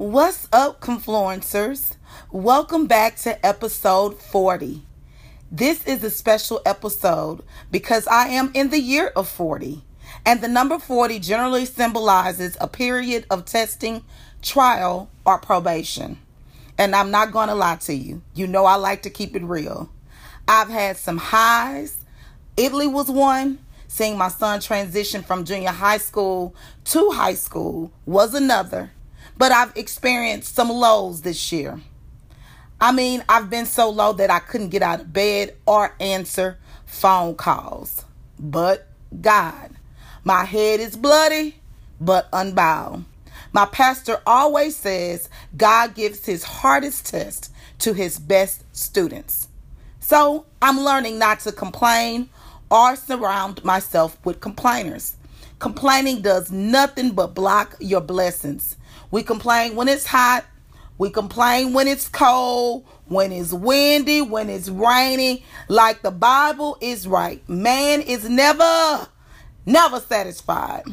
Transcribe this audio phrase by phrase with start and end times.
[0.00, 1.96] What's up, Confluencers?
[2.32, 4.82] Welcome back to episode 40.
[5.52, 9.84] This is a special episode because I am in the year of 40,
[10.24, 14.02] and the number 40 generally symbolizes a period of testing,
[14.40, 16.16] trial, or probation.
[16.78, 19.42] And I'm not going to lie to you, you know I like to keep it
[19.42, 19.90] real.
[20.48, 21.98] I've had some highs.
[22.56, 23.58] Italy was one.
[23.86, 26.54] Seeing my son transition from junior high school
[26.84, 28.92] to high school was another
[29.40, 31.80] but I've experienced some lows this year.
[32.78, 36.58] I mean, I've been so low that I couldn't get out of bed or answer
[36.84, 38.04] phone calls.
[38.38, 38.86] But
[39.18, 39.70] God,
[40.24, 41.56] my head is bloody,
[41.98, 43.06] but unbowed.
[43.54, 49.48] My pastor always says God gives his hardest test to his best students.
[50.00, 52.28] So I'm learning not to complain
[52.70, 55.16] or surround myself with complainers.
[55.60, 58.76] Complaining does nothing but block your blessings.
[59.10, 60.44] We complain when it's hot.
[60.98, 65.42] We complain when it's cold, when it's windy, when it's raining.
[65.68, 67.46] Like the Bible is right.
[67.48, 69.08] Man is never,
[69.64, 70.84] never satisfied.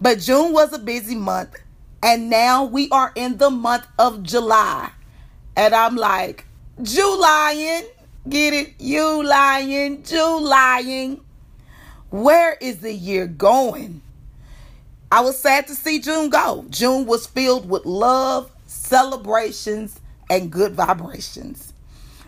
[0.00, 1.58] But June was a busy month.
[2.02, 4.90] And now we are in the month of July.
[5.56, 6.44] And I'm like,
[6.80, 7.84] Julying.
[8.28, 8.74] Get it?
[8.78, 10.02] You lying.
[10.02, 11.20] Julying.
[12.10, 14.02] Where is the year going?
[15.12, 16.64] I was sad to see June go.
[16.70, 21.74] June was filled with love, celebrations, and good vibrations.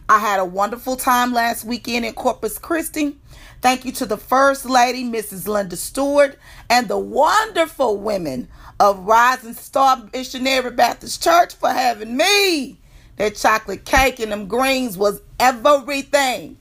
[0.06, 3.16] I had a wonderful time last weekend in Corpus Christi.
[3.62, 5.48] Thank you to the First Lady, Mrs.
[5.48, 6.38] Linda Stewart,
[6.69, 8.48] and the wonderful women
[8.78, 12.78] of Rising Star Missionary Baptist Church for having me.
[13.16, 16.59] That chocolate cake and them greens was everything.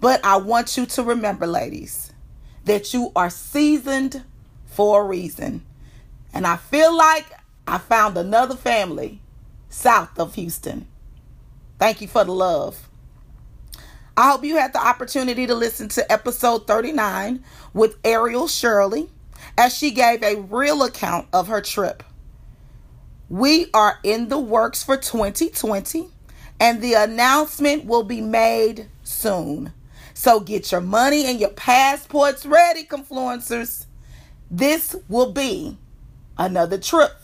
[0.00, 2.12] But I want you to remember, ladies,
[2.64, 4.24] that you are seasoned
[4.72, 5.64] for a reason.
[6.32, 7.26] And I feel like
[7.66, 9.20] I found another family
[9.68, 10.86] south of Houston.
[11.78, 12.88] Thank you for the love.
[14.16, 19.08] I hope you had the opportunity to listen to episode 39 with Ariel Shirley
[19.56, 22.02] as she gave a real account of her trip.
[23.28, 26.08] We are in the works for 2020
[26.60, 29.72] and the announcement will be made soon.
[30.14, 33.86] So get your money and your passports ready, confluencers.
[34.52, 35.78] This will be
[36.36, 37.16] another trip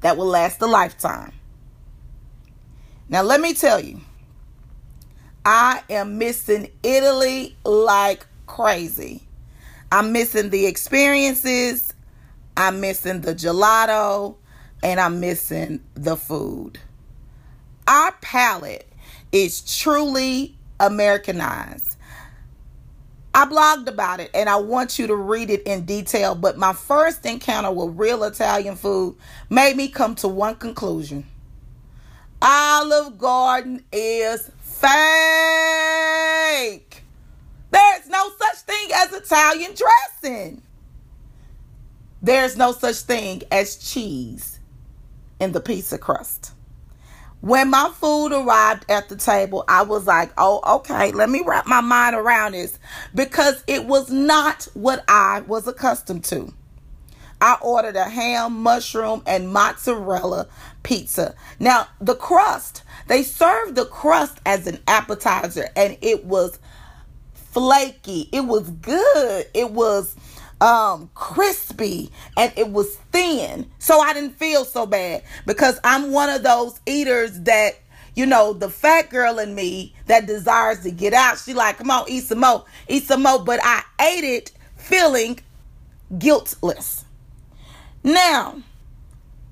[0.00, 1.32] that will last a lifetime.
[3.06, 4.00] Now, let me tell you,
[5.44, 9.24] I am missing Italy like crazy.
[9.92, 11.92] I'm missing the experiences,
[12.56, 14.36] I'm missing the gelato,
[14.82, 16.78] and I'm missing the food.
[17.86, 18.90] Our palate
[19.32, 21.93] is truly Americanized.
[23.34, 26.36] I blogged about it and I want you to read it in detail.
[26.36, 29.16] But my first encounter with real Italian food
[29.50, 31.26] made me come to one conclusion
[32.40, 34.90] Olive Garden is fake.
[37.70, 40.62] There's no such thing as Italian dressing.
[42.22, 44.60] There's no such thing as cheese
[45.40, 46.53] in the pizza crust.
[47.44, 51.66] When my food arrived at the table, I was like, oh, okay, let me wrap
[51.66, 52.78] my mind around this
[53.14, 56.54] because it was not what I was accustomed to.
[57.42, 60.46] I ordered a ham, mushroom, and mozzarella
[60.84, 61.34] pizza.
[61.60, 66.58] Now, the crust, they served the crust as an appetizer and it was
[67.34, 68.30] flaky.
[68.32, 69.48] It was good.
[69.52, 70.16] It was
[70.60, 73.70] um crispy and it was thin.
[73.78, 77.74] So I didn't feel so bad because I'm one of those eaters that
[78.14, 81.38] you know, the fat girl in me that desires to get out.
[81.38, 83.42] She like, come on, eat some more, eat some more.
[83.44, 85.40] But I ate it feeling
[86.16, 87.04] guiltless.
[88.02, 88.62] Now,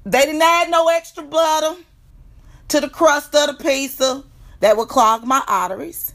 [0.05, 1.81] they didn't add no extra butter
[2.69, 4.25] to the crust of the pizza
[4.61, 6.15] that would clog my arteries.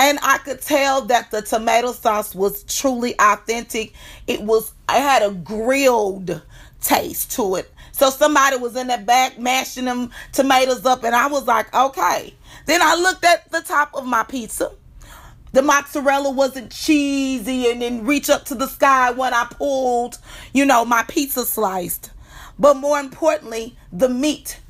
[0.00, 3.92] And I could tell that the tomato sauce was truly authentic.
[4.26, 6.40] It was, I had a grilled
[6.80, 7.70] taste to it.
[7.92, 12.32] So somebody was in the back mashing them tomatoes up, and I was like, okay.
[12.64, 14.72] Then I looked at the top of my pizza.
[15.52, 20.16] The mozzarella wasn't cheesy and then reach up to the sky when I pulled,
[20.54, 22.10] you know, my pizza sliced.
[22.58, 24.60] But more importantly, the meat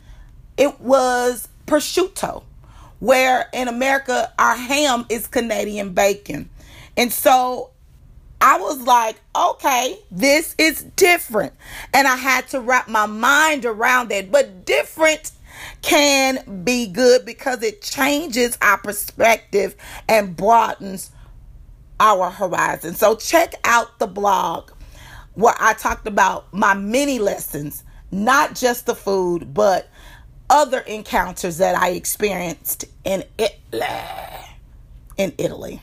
[0.57, 2.43] it was prosciutto,
[3.01, 6.49] where in America our ham is Canadian bacon.
[6.97, 7.71] And so
[8.41, 11.53] I was like, okay, this is different.
[11.93, 14.31] And I had to wrap my mind around that.
[14.31, 15.33] But different
[15.83, 19.77] can be good because it changes our perspective
[20.09, 21.11] and broadens
[21.99, 22.95] our horizon.
[22.95, 24.71] So check out the blog
[25.35, 29.90] where I talked about my many lessons, not just the food, but
[30.51, 33.87] other encounters that I experienced in Italy.
[35.17, 35.81] In Italy.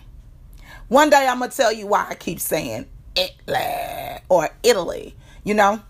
[0.90, 2.86] One day I'm gonna tell you why I keep saying
[3.16, 5.16] Italy or Italy.
[5.44, 5.82] You know,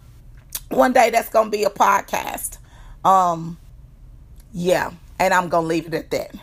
[0.69, 2.57] one day that's gonna be a podcast.
[3.03, 3.57] Um,
[4.53, 6.35] yeah, and I'm gonna leave it at that.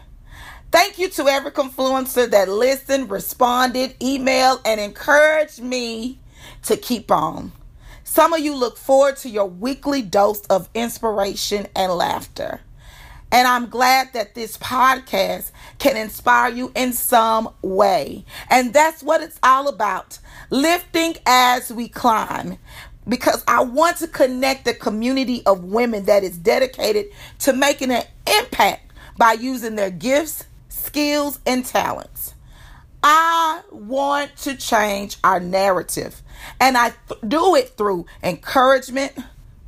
[0.72, 6.18] Thank you to every confluencer that listened, responded, emailed, and encouraged me
[6.64, 7.52] to keep on.
[8.14, 12.60] Some of you look forward to your weekly dose of inspiration and laughter.
[13.32, 15.50] And I'm glad that this podcast
[15.80, 18.24] can inspire you in some way.
[18.48, 20.20] And that's what it's all about
[20.50, 22.58] lifting as we climb.
[23.08, 27.06] Because I want to connect a community of women that is dedicated
[27.40, 32.34] to making an impact by using their gifts, skills, and talents.
[33.02, 36.22] I want to change our narrative,
[36.60, 39.12] and I th- do it through encouragement,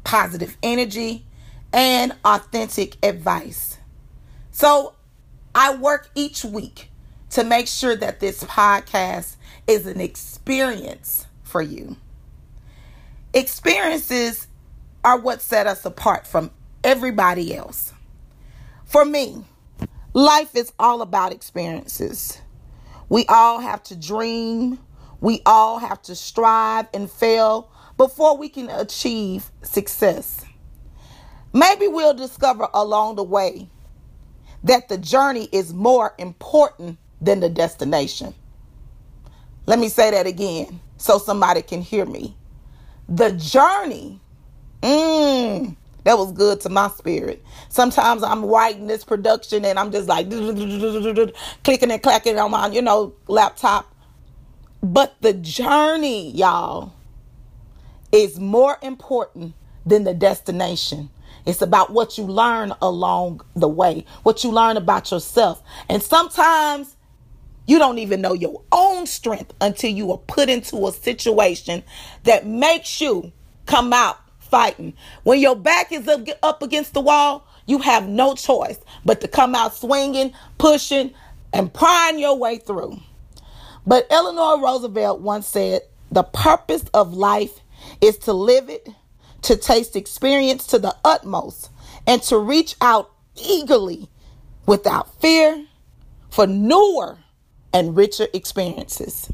[0.05, 1.25] positive energy,
[1.73, 3.78] and authentic advice.
[4.50, 4.94] So
[5.55, 6.90] I work each week
[7.31, 9.37] to make sure that this podcast
[9.67, 11.96] is an experience for you.
[13.34, 14.46] Experiences
[15.05, 16.50] are what set us apart from
[16.82, 17.93] everybody else.
[18.84, 19.44] For me,
[20.14, 22.40] life is all about experiences.
[23.08, 24.79] We all have to dream,
[25.20, 30.44] we all have to strive and fail before we can achieve success.
[31.52, 33.68] Maybe we'll discover along the way
[34.64, 38.34] that the journey is more important than the destination.
[39.66, 42.36] Let me say that again so somebody can hear me.
[43.08, 44.20] The journey,
[44.82, 47.44] mm, that was good to my spirit.
[47.69, 50.30] Sometimes I'm writing this production and I'm just like
[51.64, 53.92] clicking and clacking on my, you know, laptop.
[54.86, 56.92] But the journey, y'all,
[58.12, 59.54] is more important
[59.84, 61.10] than the destination.
[61.44, 65.60] It's about what you learn along the way, what you learn about yourself.
[65.88, 66.94] And sometimes
[67.66, 71.82] you don't even know your own strength until you are put into a situation
[72.22, 73.32] that makes you
[73.66, 74.94] come out fighting.
[75.24, 76.08] When your back is
[76.44, 81.12] up against the wall, you have no choice but to come out swinging, pushing,
[81.52, 83.00] and prying your way through.
[83.86, 87.60] But Eleanor Roosevelt once said, The purpose of life
[88.00, 88.88] is to live it
[89.42, 91.70] to taste experience to the utmost
[92.06, 94.08] and to reach out eagerly
[94.66, 95.66] without fear
[96.30, 97.18] for newer
[97.72, 99.30] and richer experiences.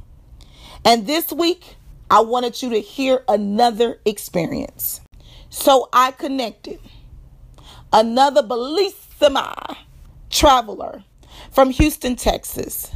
[0.85, 1.77] And this week,
[2.11, 5.01] I wanted you to hear another experience.
[5.49, 6.79] So I connected
[7.93, 9.77] another bellissima
[10.29, 11.05] traveler
[11.51, 12.91] from Houston, Texas.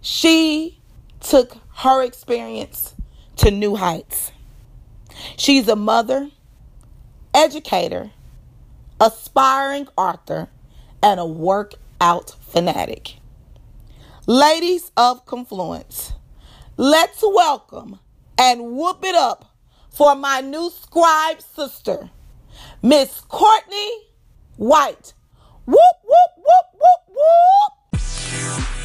[0.00, 0.78] She
[1.20, 2.94] took her experience
[3.36, 4.32] to new heights.
[5.36, 6.30] She's a mother,
[7.34, 8.10] educator,
[9.00, 10.48] aspiring author,
[11.02, 13.16] and a workout fanatic.
[14.26, 16.12] Ladies of Confluence,
[16.76, 17.98] let's welcome
[18.36, 19.56] and whoop it up
[19.90, 22.10] for my new scribe sister,
[22.82, 23.90] Miss Courtney
[24.56, 25.12] White.
[25.64, 27.18] Whoop, whoop, whoop, whoop,
[27.92, 28.77] whoop.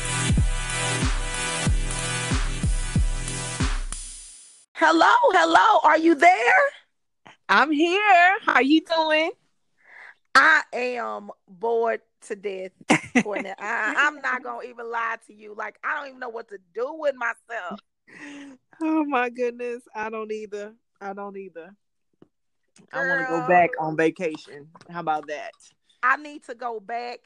[4.85, 5.79] Hello, hello.
[5.85, 6.53] Are you there?
[7.47, 8.37] I'm here.
[8.41, 9.31] How you doing?
[10.35, 12.71] I am bored to death.
[13.15, 15.55] I, I'm not gonna even lie to you.
[15.57, 17.79] Like I don't even know what to do with myself.
[18.81, 20.73] Oh my goodness, I don't either.
[20.99, 21.73] I don't either.
[22.91, 24.67] Girl, I want to go back on vacation.
[24.89, 25.53] How about that?
[26.01, 27.19] I need to go back.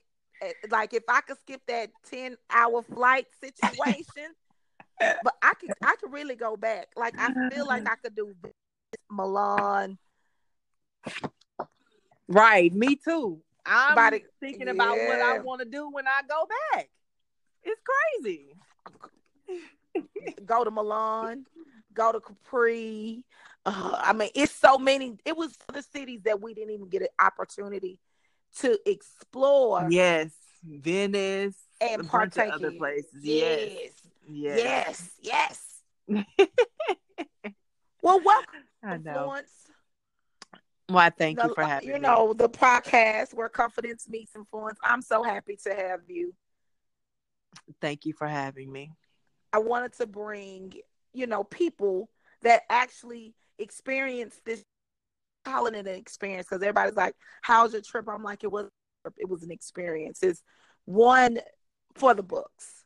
[0.43, 4.35] Eh, like if I could skip that ten hour flight situation,
[4.99, 6.87] but I could I could really go back.
[6.95, 8.33] Like I feel like I could do
[9.09, 9.97] Milan.
[12.27, 13.41] Right, me too.
[13.65, 16.89] I'm the, thinking about what I want to do when I go back.
[17.63, 17.81] It's
[18.21, 18.53] crazy.
[20.45, 21.45] go to Milan,
[21.93, 23.23] go to Capri.
[23.65, 25.17] Uh, I mean, it's so many.
[25.25, 27.99] It was the cities that we didn't even get an opportunity
[28.59, 29.87] to explore.
[29.89, 30.31] Yes,
[30.63, 33.09] Venice and partake other places.
[33.21, 33.69] Yes.
[33.73, 33.91] yes.
[34.29, 35.11] Yes.
[35.21, 35.81] Yes.
[36.07, 36.27] yes.
[38.01, 38.63] well, welcome.
[38.83, 39.33] I know.
[40.87, 41.99] Why, thank the, you for having you me.
[41.99, 44.79] You know the podcast where confidence meets influence.
[44.83, 46.33] I'm so happy to have you.
[47.81, 48.91] Thank you for having me.
[49.51, 50.73] I wanted to bring,
[51.13, 52.09] you know, people
[52.43, 54.63] that actually experience this
[55.43, 58.07] calling it an experience because everybody's like, How's your trip?
[58.07, 58.69] I'm like, it was
[59.17, 60.19] it was an experience.
[60.21, 60.41] It's
[60.85, 61.39] one
[61.95, 62.76] for the books.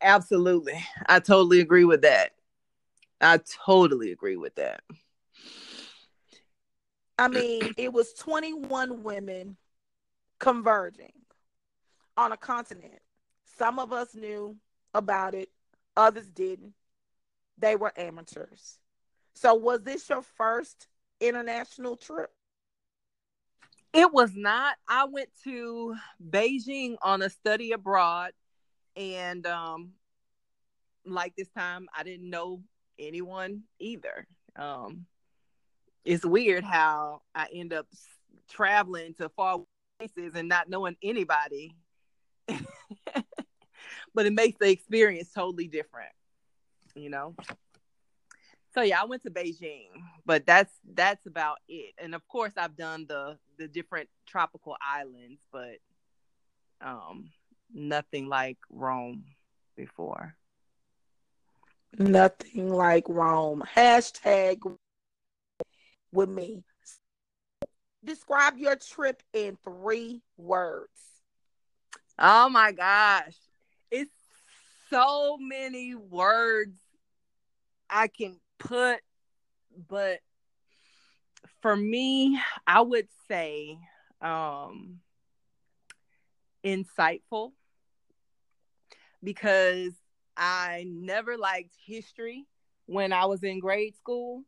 [0.00, 0.84] Absolutely.
[1.06, 2.32] I totally agree with that.
[3.20, 4.82] I totally agree with that.
[7.18, 9.56] I mean, it was 21 women
[10.38, 11.12] converging
[12.16, 13.00] on a continent.
[13.58, 14.56] Some of us knew
[14.94, 15.48] about it,
[15.96, 16.74] others didn't.
[17.58, 18.78] They were amateurs.
[19.34, 20.88] So, was this your first
[21.20, 22.30] international trip?
[23.92, 24.76] It was not.
[24.86, 28.32] I went to Beijing on a study abroad,
[28.96, 29.92] and um,
[31.04, 32.62] like this time, I didn't know
[32.98, 34.26] anyone either.
[34.56, 35.06] Um,
[36.04, 37.86] it's weird how I end up
[38.48, 39.60] traveling to far
[39.98, 41.76] places and not knowing anybody.
[44.14, 46.12] but it makes the experience totally different,
[46.94, 47.34] you know.
[48.74, 49.88] So yeah, I went to Beijing,
[50.24, 51.94] but that's that's about it.
[51.98, 55.78] And of course, I've done the the different tropical islands, but
[56.80, 57.30] um,
[57.72, 59.24] nothing like Rome
[59.76, 60.36] before.
[61.98, 63.62] Nothing like Rome.
[63.74, 64.58] Hashtag
[66.12, 66.62] with me.
[68.04, 70.90] Describe your trip in three words.
[72.18, 73.36] Oh my gosh.
[73.90, 74.10] It's
[74.90, 76.78] so many words
[77.88, 79.00] I can put,
[79.88, 80.20] but
[81.60, 83.78] for me, I would say
[84.22, 85.00] um
[86.66, 87.52] insightful
[89.22, 89.92] because
[90.36, 92.46] I never liked history
[92.86, 94.42] when I was in grade school.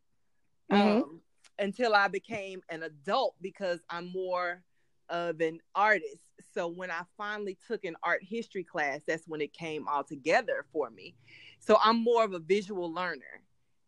[0.70, 1.02] Mm-hmm.
[1.02, 1.20] Um,
[1.58, 4.62] until I became an adult because I'm more
[5.08, 6.22] of an artist.
[6.54, 10.64] So when I finally took an art history class, that's when it came all together
[10.72, 11.14] for me.
[11.60, 13.42] So I'm more of a visual learner.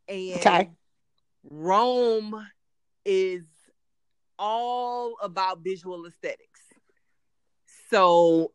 [0.08, 0.70] And okay.
[1.48, 2.44] Rome
[3.04, 3.44] is
[4.38, 6.49] all about visual aesthetics.
[7.90, 8.52] So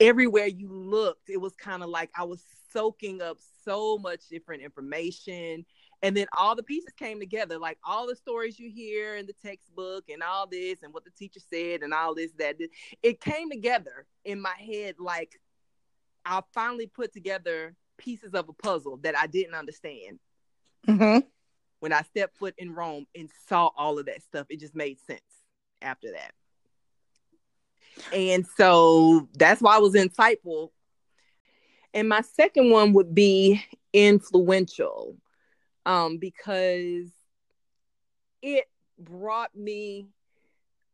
[0.00, 4.62] everywhere you looked, it was kind of like I was soaking up so much different
[4.62, 5.64] information.
[6.02, 9.34] And then all the pieces came together like all the stories you hear in the
[9.34, 12.56] textbook and all this and what the teacher said and all this that
[13.02, 15.40] it came together in my head like
[16.24, 20.18] i finally put together pieces of a puzzle that i didn't understand.
[20.88, 21.20] Mm-hmm.
[21.78, 24.98] when i stepped foot in rome and saw all of that stuff it just made
[25.06, 25.20] sense
[25.80, 26.32] after that
[28.12, 30.70] and so that's why i was insightful
[31.94, 35.16] and my second one would be influential
[35.84, 37.10] um, because
[38.40, 38.64] it
[38.98, 40.08] brought me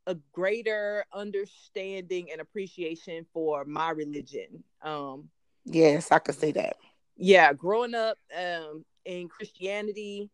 [0.07, 4.65] a greater understanding and appreciation for my religion.
[4.83, 5.29] Um,
[5.65, 6.77] yes, I could see that.
[7.17, 10.31] Yeah, growing up um, in Christianity,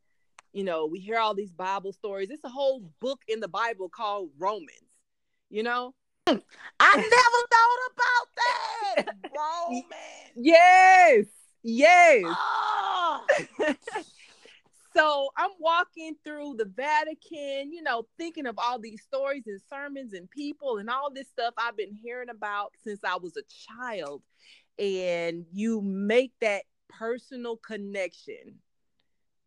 [0.53, 2.31] you know, we hear all these Bible stories.
[2.31, 4.71] It's a whole book in the Bible called Romans.
[5.51, 5.95] You know,
[6.27, 9.17] I never thought about that.
[9.37, 9.87] Romans.
[10.37, 11.27] Yes.
[11.63, 12.25] Yes.
[12.27, 13.27] Oh.
[14.97, 20.13] So I'm walking through the Vatican, you know, thinking of all these stories and sermons
[20.13, 23.43] and people and all this stuff I've been hearing about since I was a
[23.77, 24.23] child.
[24.79, 28.61] And you make that personal connection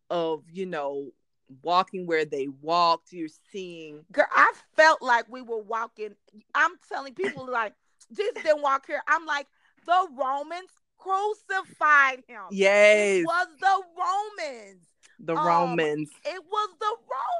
[0.10, 1.12] of, you know,
[1.62, 3.12] walking where they walked.
[3.12, 4.06] You're seeing.
[4.12, 6.16] Girl, I felt like we were walking.
[6.54, 7.74] I'm telling people, like,
[8.16, 9.02] Jesus didn't walk here.
[9.08, 9.48] I'm like,
[9.86, 12.42] the Romans crucified him.
[12.52, 13.20] Yes.
[13.20, 14.88] It was the Romans
[15.20, 16.10] the um, Romans.
[16.26, 16.96] It was the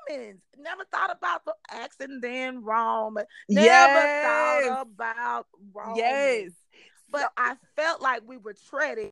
[0.10, 0.42] Romans.
[0.58, 3.18] Never thought about the accident in Rome.
[3.50, 4.26] Never yes.
[4.26, 5.96] thought about Rome.
[5.96, 6.52] Yes.
[7.10, 9.12] But so, I felt like we were treading.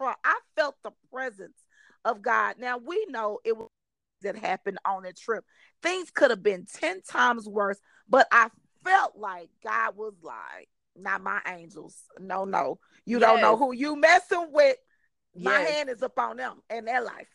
[0.00, 1.56] I felt the presence
[2.04, 2.56] of God.
[2.58, 3.68] Now we know it was
[4.22, 5.44] that happened on the trip.
[5.82, 8.48] Things could have been 10 times worse, but I
[8.84, 11.96] felt like God was like, not my angels.
[12.18, 12.78] No, no.
[13.04, 13.28] You yes.
[13.28, 14.76] don't know who you messing with.
[15.36, 15.70] My yes.
[15.70, 17.28] hand is up on them and their life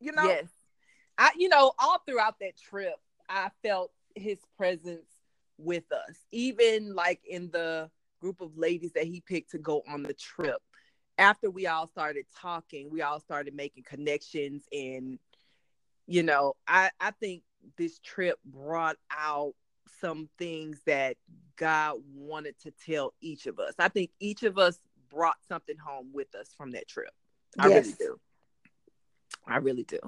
[0.00, 0.46] you know yes
[1.18, 2.96] i you know all throughout that trip
[3.28, 5.06] i felt his presence
[5.58, 7.88] with us even like in the
[8.20, 10.60] group of ladies that he picked to go on the trip
[11.18, 15.18] after we all started talking we all started making connections and
[16.10, 17.42] you know i i think
[17.76, 19.54] this trip brought out
[20.00, 21.16] some things that
[21.56, 26.10] god wanted to tell each of us i think each of us brought something home
[26.12, 27.12] with us from that trip
[27.58, 27.86] i yes.
[27.86, 28.20] really do
[29.46, 29.98] I really do.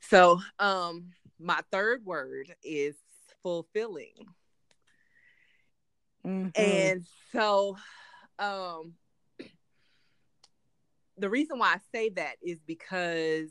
[0.00, 2.96] So, um, my third word is
[3.42, 4.14] fulfilling.
[6.26, 6.52] Mhm.
[6.56, 7.76] And so
[8.38, 8.94] um
[11.18, 13.50] the reason why I say that is because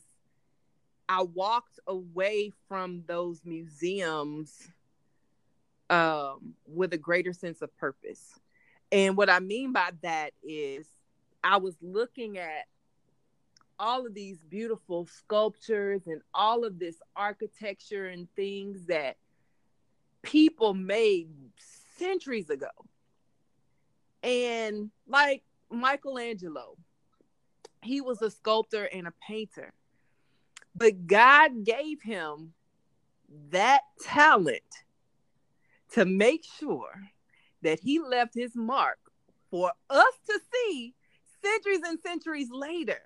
[1.14, 4.68] I walked away from those museums
[5.92, 8.40] um with a greater sense of purpose.
[8.92, 10.88] And what I mean by that is
[11.44, 12.66] I was looking at
[13.78, 19.18] all of these beautiful sculptures and all of this architecture and things that
[20.24, 21.30] people made
[21.96, 22.72] centuries ago.
[24.24, 26.76] And like Michelangelo,
[27.84, 29.74] he was a sculptor and a painter.
[30.76, 32.54] But God gave him
[33.50, 34.62] that talent
[35.92, 37.10] to make sure
[37.62, 39.00] that he left his mark
[39.50, 40.96] for us to see
[41.42, 43.02] centuries and centuries later.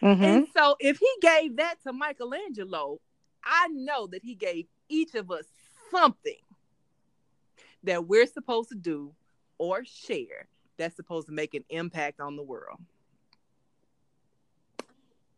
[0.00, 0.22] Mhm.
[0.22, 3.00] And so if he gave that to Michelangelo,
[3.42, 5.44] I know that he gave each of us
[5.90, 6.40] something
[7.82, 9.14] that we're supposed to do
[9.58, 12.80] or share that's supposed to make an impact on the world.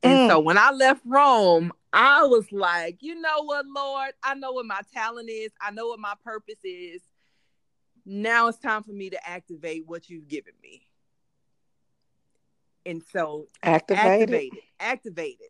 [0.02, 0.26] And Mm.
[0.28, 4.12] so when I left Rome, I was like, you know what, Lord?
[4.22, 5.52] I know what my talent is.
[5.60, 7.02] I know what my purpose is.
[8.06, 10.82] Now it's time for me to activate what you've given me.
[12.86, 14.20] And so Activated.
[14.20, 15.48] activated, activated.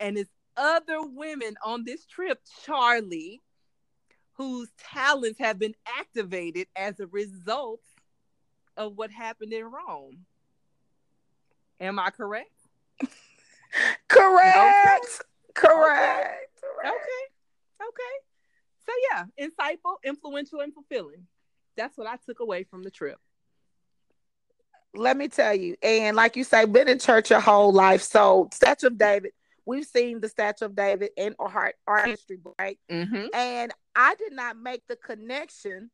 [0.00, 3.40] And it's other women on this trip, Charlie,
[4.34, 7.80] whose talents have been activated as a result
[8.76, 10.26] of what happened in Rome.
[11.80, 12.50] Am I correct?
[14.08, 15.22] Correct.
[15.54, 16.60] Correct.
[16.84, 17.24] Okay.
[17.80, 18.14] Okay.
[18.86, 21.26] So yeah, insightful, influential, and fulfilling.
[21.76, 23.18] That's what I took away from the trip.
[24.94, 28.02] Let me tell you, and like you say, been in church your whole life.
[28.02, 29.32] So, Statue of David,
[29.66, 32.78] we've seen the Statue of David in our art, art history book, right?
[32.90, 33.26] Mm-hmm.
[33.34, 35.90] And I did not make the connection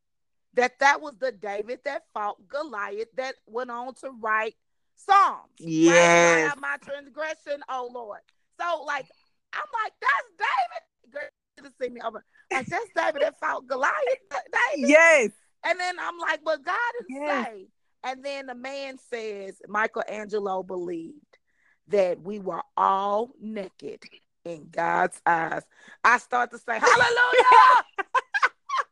[0.55, 4.55] that that was the David that fought Goliath that went on to write
[4.97, 5.51] Psalms.
[5.61, 5.69] Right?
[5.69, 6.55] Yes.
[6.61, 8.21] My transgression, oh Lord.
[8.61, 9.07] So, like,
[9.53, 11.13] I'm like, that's David.
[11.13, 11.23] Girl,
[11.59, 12.25] you should me over.
[12.53, 13.93] Like, that's David that fought Goliath.
[14.31, 14.89] David.
[14.89, 15.31] Yes.
[15.65, 16.77] And then I'm like, but God
[17.09, 17.47] didn't Yes.
[17.47, 17.67] say.
[18.05, 21.17] And then the man says, Michelangelo believed
[21.89, 24.03] that we were all naked
[24.45, 25.63] in God's eyes.
[26.03, 27.85] I start to say, Hallelujah!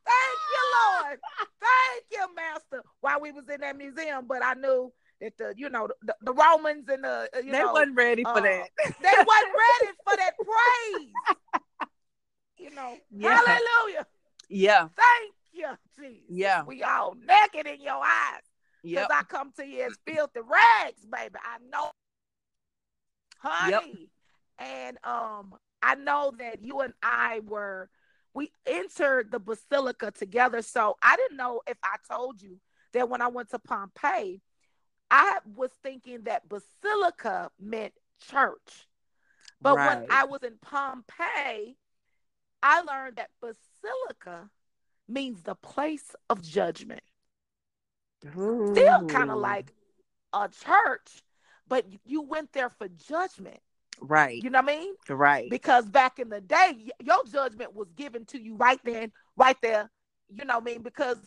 [0.06, 0.64] Thank you,
[1.04, 1.18] Lord.
[1.60, 2.82] Thank you, Master.
[3.00, 6.32] While we was in that museum, but I knew that the, you know, the, the
[6.32, 8.68] Romans and the, uh, they know, wasn't ready for uh, that.
[8.84, 11.48] they wasn't ready for that praise.
[12.58, 13.36] You know, Yeah.
[13.36, 14.06] hallelujah.
[14.48, 14.88] Yeah.
[14.96, 16.24] Thank you, Jesus.
[16.28, 16.64] Yeah.
[16.64, 18.42] We all naked in your eyes.
[18.82, 19.10] Because Yep.
[19.12, 21.36] I come to you as filthy rags, baby.
[21.36, 21.90] I know.
[23.38, 24.08] Honey.
[24.58, 27.88] And um, I know that you and I were
[28.34, 30.62] we entered the basilica together.
[30.62, 32.56] So I didn't know if I told you
[32.92, 34.40] that when I went to Pompeii,
[35.12, 37.92] I was thinking that basilica meant
[38.28, 38.88] church.
[39.60, 41.76] But when I was in Pompeii,
[42.62, 44.48] I learned that basilica
[45.08, 47.02] means the place of judgment.
[48.22, 49.72] Still kind of like
[50.32, 51.22] a church,
[51.68, 53.60] but you went there for judgment.
[54.00, 54.42] right.
[54.42, 54.94] You know what I mean?
[55.08, 55.50] Right.
[55.50, 59.90] Because back in the day, your judgment was given to you right then, right there.
[60.34, 60.82] You know what I mean?
[60.82, 61.18] Because,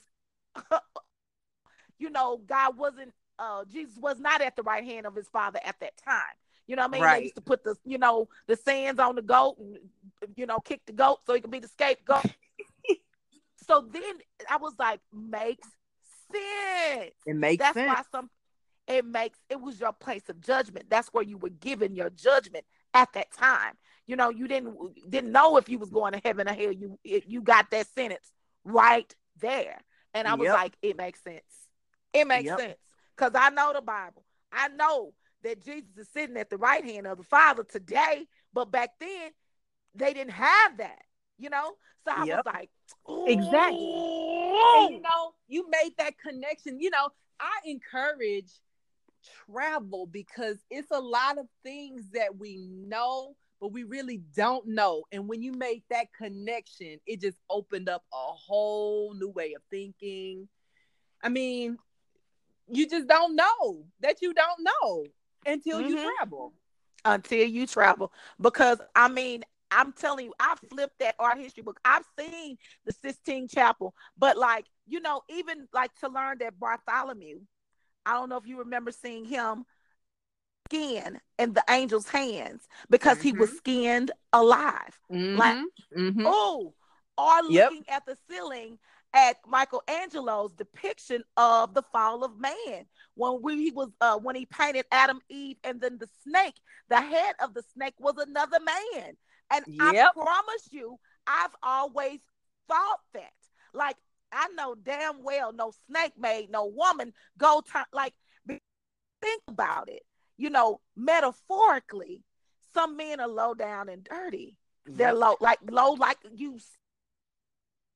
[1.99, 5.59] you know, God wasn't, uh, Jesus was not at the right hand of his father
[5.63, 6.21] at that time.
[6.67, 7.01] You know what I mean?
[7.03, 7.17] Right.
[7.17, 9.77] They used to put the, you know, the sands on the goat and,
[10.35, 12.25] you know, kick the goat so he could be the scapegoat.
[13.67, 14.03] so then
[14.49, 15.67] I was like, makes
[16.31, 17.13] sense.
[17.25, 17.87] It makes That's sense.
[17.87, 18.29] why some
[18.87, 20.85] it makes it was your place of judgment.
[20.89, 23.73] That's where you were given your judgment at that time.
[24.07, 24.75] You know, you didn't
[25.09, 26.71] didn't know if you was going to heaven or hell.
[26.71, 28.31] You it, you got that sentence
[28.63, 29.79] right there,
[30.13, 30.53] and I was Yep.
[30.55, 31.41] like, it makes sense.
[32.13, 32.59] It makes Yep.
[32.59, 32.77] sense
[33.15, 34.23] because I know the Bible.
[34.51, 38.71] I know that Jesus is sitting at the right hand of the Father today, but
[38.71, 39.31] back then
[39.95, 41.01] they didn't have that.
[41.37, 41.73] You know,
[42.05, 42.29] so I Yep.
[42.29, 42.69] was like,
[43.25, 44.05] Exactly.
[44.75, 46.79] And you know, you made that connection.
[46.79, 48.51] You know, I encourage
[49.23, 55.03] travel because it's a lot of things that we know, but we really don't know.
[55.11, 59.61] And when you made that connection, it just opened up a whole new way of
[59.69, 60.47] thinking.
[61.21, 61.77] I mean,
[62.67, 65.05] you just don't know that you don't know
[65.45, 66.15] until you Mhm.
[66.17, 66.53] travel.
[67.07, 68.11] until you travel.
[68.41, 71.79] Because I mean, I'm telling you, I flipped that art history book.
[71.85, 77.41] I've seen the Sistine Chapel, but like, you know, even like to learn that Bartholomew,
[78.05, 79.65] I don't know if you remember seeing him
[80.67, 83.27] skin in the angel's hands because mm-hmm.
[83.27, 83.57] he was mm-hmm.
[83.57, 84.99] skinned alive.
[85.11, 85.37] Mm-hmm.
[85.37, 85.57] Like,
[85.95, 86.23] mm-hmm.
[86.25, 86.73] oh,
[87.17, 87.97] or looking yep.
[87.97, 88.79] at the ceiling
[89.15, 94.45] at Michelangelo's depiction of the fall of man when we, he was uh, when he
[94.45, 96.55] painted Adam, Eve, and then the snake.
[96.89, 99.13] The head of the snake was another man,
[99.51, 100.11] and yep.
[100.15, 102.19] I promise you, I've always
[102.67, 103.31] thought that.
[103.73, 103.95] Like
[104.31, 108.13] I know damn well no snake made no woman go turn like
[109.21, 110.03] think about it.
[110.37, 112.23] You know, metaphorically,
[112.73, 114.57] some men are low down and dirty.
[114.85, 116.59] They're low, like low, like you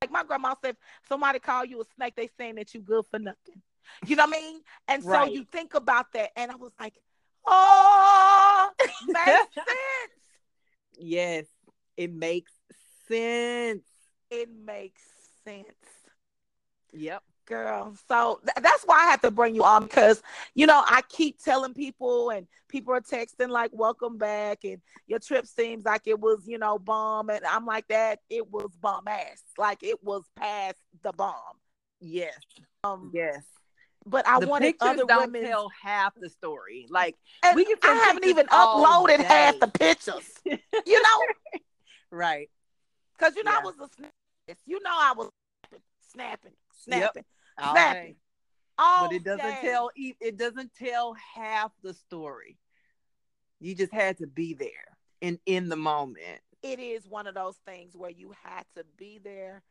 [0.09, 3.19] like my grandma said, somebody call you a snake, they saying that you good for
[3.19, 3.61] nothing.
[4.05, 4.61] You know what I mean?
[4.87, 5.31] And so right.
[5.31, 6.93] you think about that, and I was like,
[7.45, 8.69] oh,
[9.07, 9.65] makes sense.
[10.97, 11.45] Yes,
[11.97, 12.51] it makes
[13.07, 13.83] sense.
[14.29, 15.01] It makes
[15.43, 15.65] sense.
[16.93, 17.93] Yep girl.
[18.07, 20.21] So th- that's why I have to bring you on because
[20.53, 25.19] you know I keep telling people and people are texting like "Welcome back" and your
[25.19, 29.07] trip seems like it was you know bomb and I'm like that it was bomb
[29.07, 31.35] ass like it was past the bomb.
[31.99, 32.37] Yes.
[32.85, 33.11] Um.
[33.13, 33.43] Yes.
[34.05, 36.87] But I the wanted other don't women tell half the story.
[36.89, 37.15] Like
[37.53, 39.23] we can I haven't even uploaded day.
[39.23, 40.29] half the pictures.
[40.45, 41.59] you know.
[42.11, 42.49] right.
[43.17, 43.59] Because you know yeah.
[43.59, 44.55] I was a.
[44.65, 45.29] You know I was
[46.11, 47.11] snapping, snapping.
[47.15, 47.25] Yep
[47.59, 48.15] snapping.
[48.77, 49.59] All but it doesn't day.
[49.61, 52.57] tell it doesn't tell half the story.
[53.59, 56.39] You just had to be there and in the moment.
[56.63, 59.63] It is one of those things where you had to be there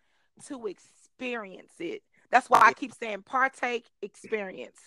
[0.47, 2.03] to experience it.
[2.31, 4.79] That's why I keep saying partake, experience.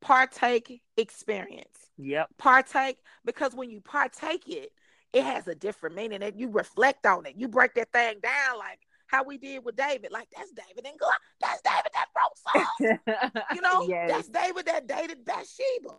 [0.00, 1.90] Partake, experience.
[1.98, 2.28] Yep.
[2.38, 4.72] Partake because when you partake it,
[5.12, 7.34] it has a different meaning and you reflect on it.
[7.36, 10.12] You break that thing down like, how we did with David.
[10.12, 11.14] Like that's David and God.
[11.40, 13.44] That's David that wrote songs.
[13.54, 14.10] you know, yes.
[14.10, 15.96] that's David that dated Bathsheba.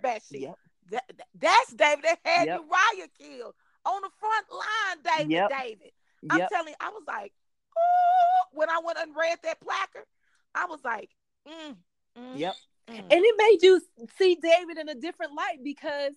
[0.00, 0.42] Bathsheba.
[0.42, 0.58] Yep.
[0.90, 1.04] That,
[1.40, 2.60] that's David that had yep.
[2.60, 5.18] Uriah killed on the front line.
[5.18, 5.50] David, yep.
[5.50, 5.92] David.
[6.30, 6.48] I'm yep.
[6.50, 7.32] telling you, I was like,
[7.76, 10.06] oh, when I went and read that placard,
[10.54, 11.10] I was like,
[11.46, 11.76] mm,
[12.18, 12.54] mm, yep.
[12.88, 12.98] Mm.
[12.98, 13.80] And it made you
[14.18, 16.12] see David in a different light because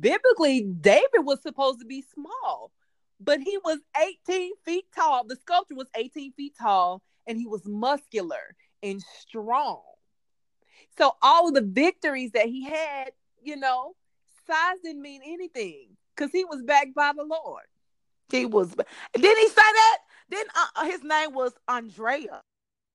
[0.00, 2.70] biblically, David was supposed to be small
[3.24, 3.78] but he was
[4.28, 5.24] 18 feet tall.
[5.24, 9.82] The sculpture was 18 feet tall and he was muscular and strong.
[10.98, 13.10] So all the victories that he had,
[13.42, 13.94] you know,
[14.46, 17.64] size didn't mean anything because he was backed by the Lord.
[18.30, 18.70] He was.
[19.14, 19.98] Didn't he say that?
[20.30, 22.40] Then uh, uh, his name was Andrea.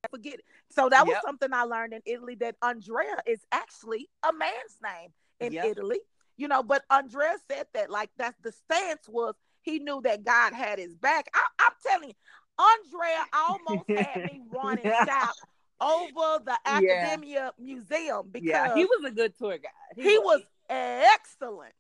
[0.04, 0.36] I forget.
[0.36, 0.46] It.
[0.70, 1.24] So that was yep.
[1.26, 5.66] something I learned in Italy that Andrea is actually a man's name in yep.
[5.66, 6.00] Italy.
[6.38, 9.36] You know, but Andrea said that like that's the stance was
[9.70, 11.30] he knew that God had his back.
[11.34, 12.16] I, am telling you,
[12.60, 15.36] Andrea almost had me running shout
[15.82, 17.64] over the Academia yeah.
[17.64, 19.72] Museum because yeah, he was a good tour guide.
[19.96, 20.40] He, he was.
[20.40, 21.74] was excellent.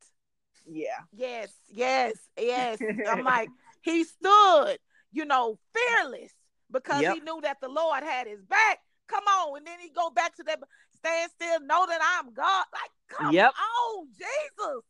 [0.65, 0.99] Yeah.
[1.15, 2.80] Yes, yes, yes.
[3.10, 3.49] I'm like,
[3.82, 4.78] he stood,
[5.12, 6.32] you know, fearless
[6.71, 7.15] because yep.
[7.15, 8.80] he knew that the Lord had his back.
[9.08, 9.58] Come on.
[9.58, 10.60] And then he go back to that
[10.95, 12.65] stand still, know that I'm God.
[12.71, 13.52] Like, come yep.
[13.52, 14.84] on, Jesus.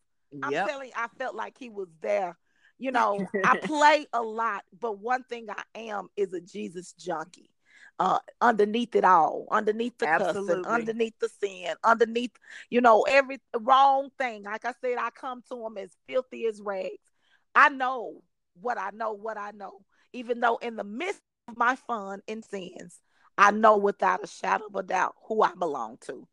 [0.44, 0.68] I'm yep.
[0.68, 2.38] telling you, I felt like he was there
[2.80, 7.52] you know, I play a lot, but one thing I am is a Jesus junkie.
[8.00, 10.64] Uh, underneath it all, underneath the Absolutely.
[10.64, 12.32] cussing, underneath the sin, underneath,
[12.70, 14.44] you know, every wrong thing.
[14.44, 17.12] Like I said, I come to him as filthy as rags.
[17.54, 18.24] I know
[18.62, 19.82] what I know, what I know.
[20.14, 23.02] Even though in the midst of my fun and sins,
[23.38, 26.26] I know without a shadow of a doubt who I belong to.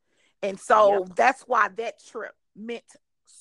[0.42, 1.16] And so yep.
[1.16, 2.84] that's why that trip meant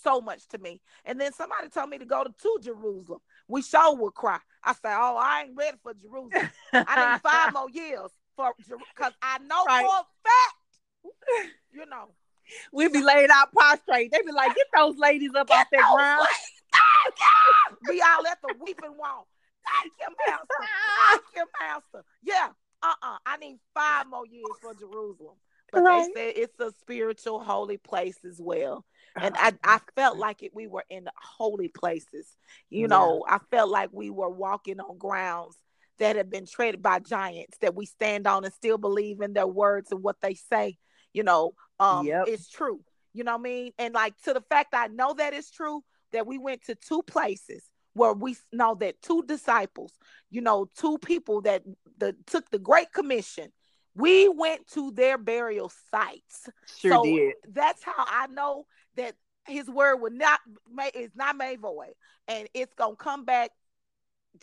[0.06, 0.80] so much to me.
[1.04, 3.20] And then somebody told me to go to, to Jerusalem.
[3.48, 4.40] We sure would cry.
[4.64, 6.50] I said, Oh, I ain't ready for Jerusalem.
[6.72, 9.86] I need five more years for because I know right.
[9.86, 12.10] for a fact, you know.
[12.72, 14.12] We'd be laid out prostrate.
[14.12, 16.28] They'd be like, get those ladies up off that ground.
[17.90, 19.28] we all at the weeping wall.
[19.82, 20.46] Thank you, Master.
[21.10, 22.06] Thank you, Master.
[22.22, 22.50] Yeah.
[22.84, 23.18] Uh-uh.
[23.26, 25.38] I need five more years for Jerusalem.
[25.72, 26.08] But right.
[26.14, 30.54] they said it's a spiritual holy place as well and I, I felt like it
[30.54, 32.28] we were in holy places
[32.70, 32.88] you yeah.
[32.88, 35.58] know i felt like we were walking on grounds
[36.00, 39.48] that have been treaded by giants that we stand on and still believe in their
[39.48, 40.78] words and what they say
[41.14, 42.26] you know um yep.
[42.28, 42.82] it's true
[43.14, 45.82] you know what i mean and like to the fact i know that it's true
[46.12, 49.94] that we went to two places where we know that two disciples
[50.30, 51.64] you know two people that
[51.98, 53.52] the took the great commission
[53.96, 57.34] we went to their burial sites sure so did.
[57.54, 59.16] that's how i know that
[59.48, 60.40] his word will not
[60.94, 61.94] is not made void
[62.28, 63.52] and it's gonna come back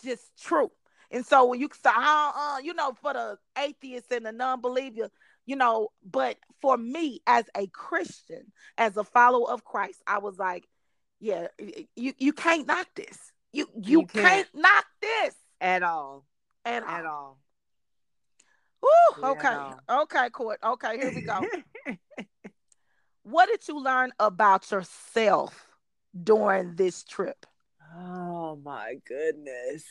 [0.03, 0.71] just true
[1.11, 5.11] and so when you say uh, uh, you know for the atheists and the non-believer
[5.47, 10.39] you know, but for me as a Christian, as a follower of Christ, I was
[10.39, 10.69] like,
[11.21, 11.49] yeah,
[11.97, 13.19] you you can't knock this.
[13.53, 14.25] You you, you can't.
[14.25, 14.49] can't.
[14.55, 16.25] knock this at all.
[16.65, 16.89] At all.
[16.89, 17.39] At all.
[18.85, 19.57] Ooh, okay.
[19.89, 20.59] Okay, court.
[20.65, 21.41] Okay, here we go.
[23.23, 25.69] what did you learn about yourself
[26.23, 27.47] during this trip?
[27.97, 29.85] Oh my goodness.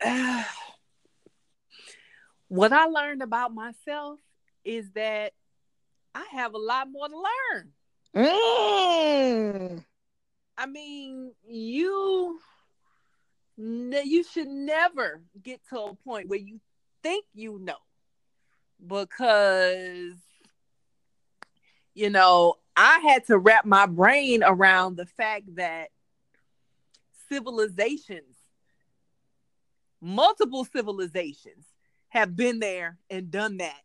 [2.48, 4.18] what I learned about myself
[4.64, 5.32] is that
[6.14, 7.72] I have a lot more to learn.
[8.16, 9.84] Mm.
[10.56, 12.40] I mean, you
[13.56, 16.60] you should never get to a point where you
[17.02, 17.78] think you know
[18.86, 20.14] because
[21.98, 25.88] you know i had to wrap my brain around the fact that
[27.28, 28.36] civilizations
[30.00, 31.64] multiple civilizations
[32.08, 33.82] have been there and done that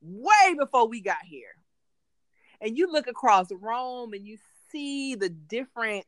[0.00, 1.54] way before we got here.
[2.60, 4.38] And you look across rome and you
[4.70, 6.04] see the different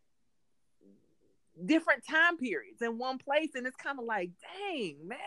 [1.65, 5.19] different time periods in one place and it's kind of like dang man.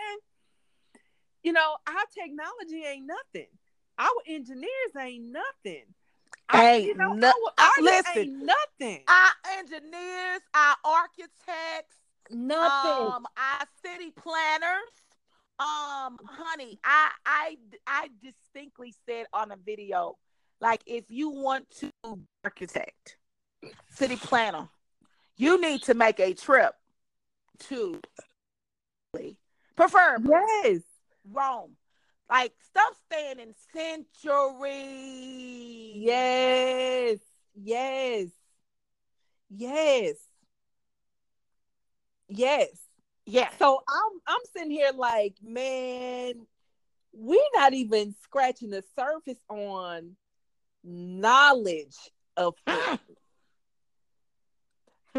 [1.43, 3.47] You know our technology ain't nothing
[3.97, 5.83] our engineers ain't nothing.
[6.53, 9.03] Ain't you know, no, our, our listen ain't nothing.
[9.07, 11.95] Our engineers our architects
[12.29, 12.91] nothing.
[12.91, 14.91] um our city planners.
[15.59, 20.17] Um honey i i i distinctly said on a video
[20.59, 21.91] like if you want to
[22.43, 23.17] architect
[23.89, 24.67] city planner
[25.37, 26.73] you need to make a trip
[27.59, 28.01] to
[29.75, 30.81] prefer yes.
[31.31, 31.75] Rome.
[32.29, 34.05] Like stuff staying in centuries.
[35.95, 37.19] Yes.
[37.55, 38.29] Yes.
[39.49, 40.15] Yes.
[42.27, 42.69] Yes.
[43.25, 43.53] Yes.
[43.59, 46.33] So I'm I'm sitting here like, man,
[47.13, 50.15] we're not even scratching the surface on
[50.83, 51.95] knowledge
[52.35, 52.55] of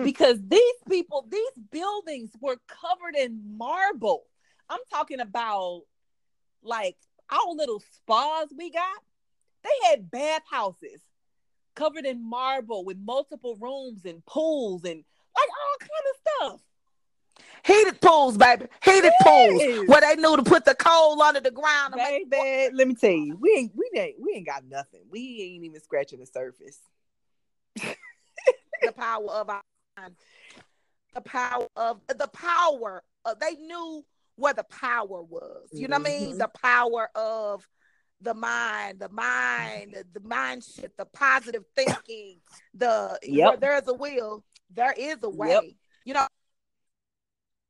[0.02, 4.24] because these people, these buildings were covered in marble.
[4.68, 5.82] I'm talking about
[6.64, 6.96] like
[7.30, 8.98] our little spas we got.
[9.62, 11.00] They had bathhouses
[11.74, 15.02] covered in marble with multiple rooms and pools and
[15.36, 16.60] like all kind of stuff.
[17.64, 18.66] Heated pools, baby.
[18.84, 19.22] Heated yes.
[19.22, 19.88] pools.
[19.88, 21.94] Where they knew to put the coal under the ground.
[21.96, 22.70] Baby, make...
[22.74, 25.00] let me tell you, we ain't we ain't we ain't got nothing.
[25.10, 26.78] We ain't even scratching the surface.
[27.76, 29.62] the power of our
[31.14, 33.02] the power of the power.
[33.24, 34.04] Of, they knew
[34.36, 35.68] where the power was.
[35.72, 36.02] You know mm-hmm.
[36.02, 36.28] what I mean?
[36.30, 36.38] Mm-hmm.
[36.38, 37.68] The power of
[38.20, 42.40] the mind, the mind, the, mindset, the positive thinking,
[42.72, 43.48] the yep.
[43.48, 45.50] where there's a will, there is a way.
[45.50, 45.64] Yep.
[46.06, 46.26] You know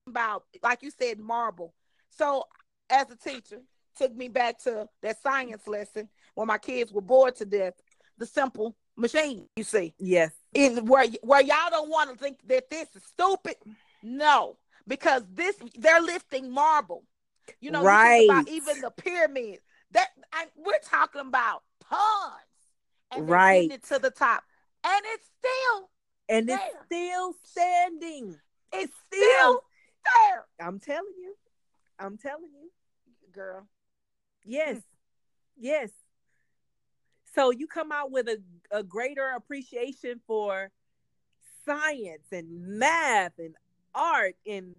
[0.07, 1.75] about like you said, marble.
[2.11, 2.45] So
[2.91, 3.61] as a teacher,
[3.97, 7.75] took me back to that science lesson when my kids were bored to death.
[8.19, 9.95] The simple machine, you see.
[9.99, 10.33] Yes.
[10.53, 13.57] In where where y'all don't want to think that this is stupid.
[14.03, 17.05] No, because this they're lifting marble.
[17.61, 18.23] You know, right.
[18.23, 19.63] You about even the pyramids.
[19.93, 22.01] That I, we're talking about tons,
[23.13, 24.43] and right it to the top,
[24.85, 25.91] and it's still
[26.29, 26.59] and there.
[26.59, 28.37] it's still standing.
[28.73, 29.61] It's still
[30.05, 30.45] there.
[30.61, 31.35] I'm telling you,
[31.99, 32.71] I'm telling you,
[33.33, 33.69] girl.
[34.45, 34.83] Yes, mm.
[35.59, 35.91] yes.
[37.35, 38.39] So you come out with a,
[38.71, 40.71] a greater appreciation for
[41.65, 43.55] science and math and
[43.95, 44.75] art and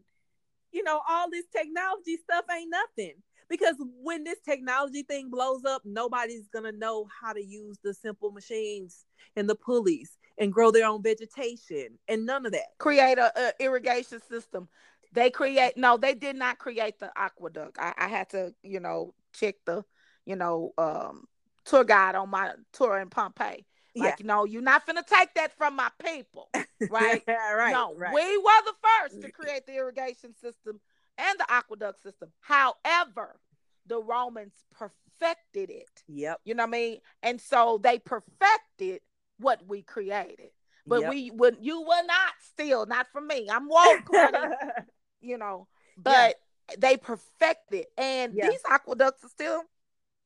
[0.71, 3.13] you know all this technology stuff ain't nothing.
[3.47, 8.31] Because when this technology thing blows up nobody's gonna know how to use the simple
[8.31, 12.77] machines and the pulleys and grow their own vegetation and none of that.
[12.79, 14.67] Create a, a irrigation system.
[15.13, 17.77] They create no they did not create the aqueduct.
[17.79, 19.83] I, I had to you know check the
[20.25, 21.25] you know um
[21.65, 24.25] tour guide on my tour in pompeii like, yeah.
[24.25, 26.49] know, you're not gonna take that from my people,
[26.89, 27.23] right?
[27.27, 27.71] yeah, right.
[27.71, 28.13] No, right.
[28.13, 29.33] we were the first to mm.
[29.33, 30.79] create the irrigation system
[31.17, 32.29] and the aqueduct system.
[32.41, 33.39] However,
[33.87, 36.03] the Romans perfected it.
[36.07, 36.41] Yep.
[36.43, 36.97] You know what I mean?
[37.23, 39.01] And so they perfected
[39.37, 40.49] what we created.
[40.87, 41.09] But yep.
[41.09, 43.47] we would you will not steal, not from me.
[43.51, 44.07] I'm woke,
[45.21, 45.67] you know.
[45.97, 46.35] But
[46.69, 46.75] yeah.
[46.77, 48.49] they perfected, and yeah.
[48.49, 49.63] these aqueducts are still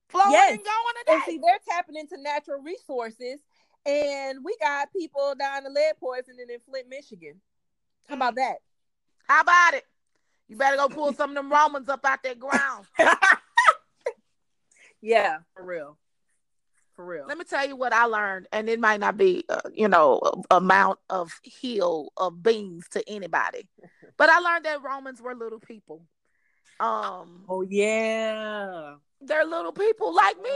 [0.10, 0.56] flowing yes.
[0.56, 1.14] and going today.
[1.14, 3.40] And see, they're tapping into natural resources
[3.90, 7.42] and we got people dying of lead poisoning in Flint, Michigan.
[8.08, 8.58] How about that?
[9.28, 9.86] How about it?
[10.48, 12.86] You better go pull some of them Romans up out that ground.
[15.02, 15.98] yeah, for real.
[16.96, 17.26] For real.
[17.28, 20.20] Let me tell you what I learned, and it might not be, uh, you know,
[20.52, 23.68] amount of heel of beans to anybody,
[24.18, 26.06] but I learned that Romans were little people.
[26.80, 27.46] Um.
[27.48, 28.96] Oh yeah.
[29.22, 30.50] They're little people like me,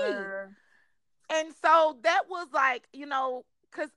[1.34, 3.90] and so that was like you know because.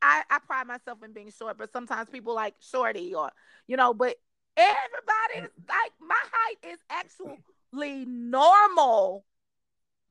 [0.00, 3.32] I, I pride myself in being short, but sometimes people like shorty or
[3.66, 4.14] you know, but
[4.56, 9.24] everybody is like my height is actually normal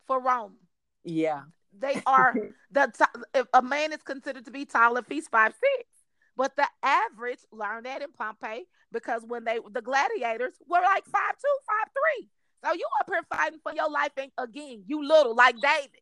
[0.08, 0.56] for Rome.
[1.04, 1.43] Yeah.
[1.78, 2.34] They are
[2.71, 5.89] the t- if a man is considered to be tall if he's five six,
[6.36, 11.38] but the average learned that in Pompeii because when they the gladiators were like five
[11.39, 12.30] two, five three.
[12.65, 16.02] So you up here fighting for your life, and again, you little like David.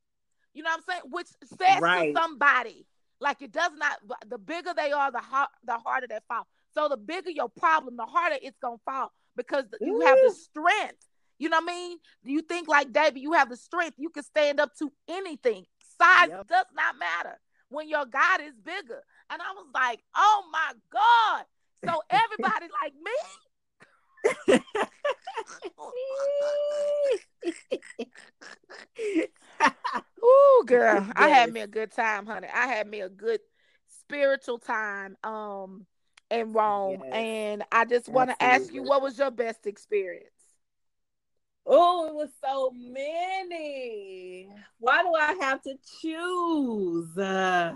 [0.56, 1.02] You know what I'm saying?
[1.12, 1.28] Which
[1.60, 2.14] says right.
[2.14, 2.88] to somebody
[3.20, 4.00] like it does not.
[4.28, 6.48] The bigger they are, the hard, the harder they fall.
[6.74, 11.06] So the bigger your problem, the harder it's gonna fall because you have the strength.
[11.38, 11.98] You know what I mean?
[12.24, 13.96] You think like David, you have the strength.
[13.98, 15.66] You can stand up to anything.
[16.02, 16.48] Size yep.
[16.48, 17.38] does not matter
[17.70, 19.04] when your God is bigger.
[19.30, 21.46] And I was like, oh my God.
[21.86, 23.12] So everybody like me.
[30.24, 31.04] Ooh, girl.
[31.06, 31.14] Yes.
[31.16, 32.48] I had me a good time, honey.
[32.54, 33.40] I had me a good
[33.88, 35.86] spiritual time um
[36.30, 37.04] in Rome.
[37.04, 37.14] Yes.
[37.14, 40.30] And I just want to ask you, what was your best experience?
[41.68, 44.48] Oh, it was so many.
[44.80, 47.18] Why do I have to choose?
[47.18, 47.74] Uh,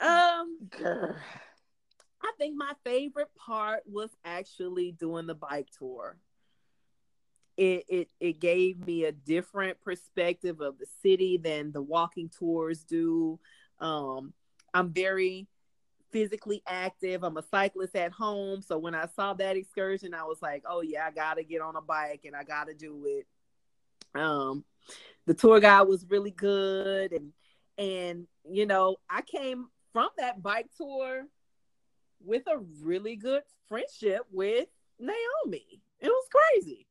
[0.00, 1.16] um, Girl.
[2.22, 6.16] I think my favorite part was actually doing the bike tour.
[7.56, 12.84] It, it it gave me a different perspective of the city than the walking tours
[12.84, 13.40] do.
[13.80, 14.32] Um,
[14.72, 15.48] I'm very
[16.10, 17.22] physically active.
[17.22, 18.62] I'm a cyclist at home.
[18.62, 21.76] So when I saw that excursion, I was like, oh yeah, I gotta get on
[21.76, 23.26] a bike and I gotta do it.
[24.18, 24.64] Um
[25.26, 27.32] the tour guide was really good and
[27.76, 31.26] and you know, I came from that bike tour
[32.24, 35.82] with a really good friendship with Naomi.
[36.00, 36.86] It was crazy.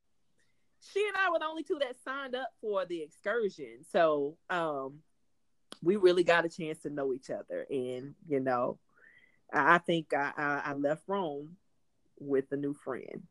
[0.94, 3.86] She and I were the only two that signed up for the excursion.
[3.92, 5.00] So um
[5.84, 8.80] we really got a chance to know each other and you know
[9.54, 11.56] I think I, I, I left Rome
[12.20, 13.24] with a new friend.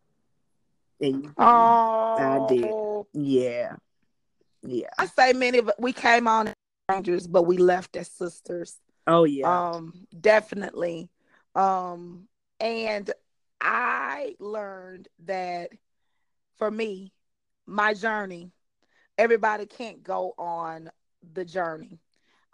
[1.00, 2.72] And oh, I did.
[3.12, 3.76] Yeah.
[4.62, 4.88] Yeah.
[4.98, 6.52] I say many of we came on
[6.88, 8.78] strangers, but we left as sisters.
[9.06, 9.70] Oh yeah.
[9.70, 11.10] Um, definitely.
[11.56, 12.28] Um,
[12.60, 13.10] and
[13.60, 15.70] I learned that
[16.58, 17.12] for me,
[17.66, 18.52] my journey,
[19.18, 20.90] everybody can't go on
[21.32, 21.98] the journey.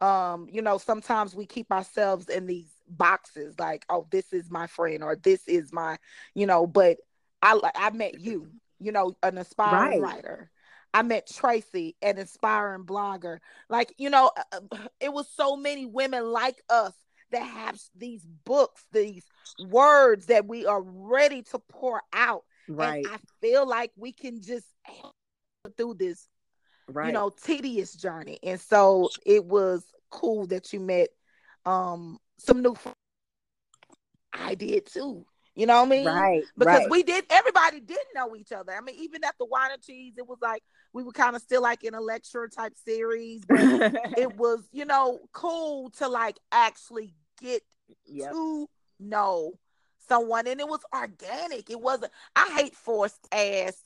[0.01, 4.67] Um, you know, sometimes we keep ourselves in these boxes like oh this is my
[4.67, 5.97] friend or this is my
[6.35, 6.99] you know but
[7.41, 10.01] i i met you you know an aspiring right.
[10.01, 10.51] writer
[10.93, 13.39] i met tracy an inspiring blogger
[13.69, 16.93] like you know uh, uh, it was so many women like us
[17.33, 19.25] that have these books these
[19.69, 24.41] words that we are ready to pour out right and i feel like we can
[24.41, 24.67] just
[25.77, 26.29] through this
[26.89, 27.09] right.
[27.09, 31.09] you know tedious journey and so it was cool that you met
[31.65, 32.97] um some new friends.
[34.33, 35.27] I did too.
[35.55, 36.07] You know what I mean?
[36.07, 36.43] Right.
[36.57, 36.91] Because right.
[36.91, 38.73] we did everybody didn't know each other.
[38.73, 40.63] I mean, even at the wine and cheese, it was like
[40.95, 43.59] we were kind of still like in a lecture type series, but
[44.17, 47.63] it was, you know, cool to like actually get
[48.07, 48.33] yep.
[48.33, 48.69] to
[49.01, 49.53] know
[50.09, 51.71] someone and it was organic.
[51.71, 53.77] It wasn't I hate forced ass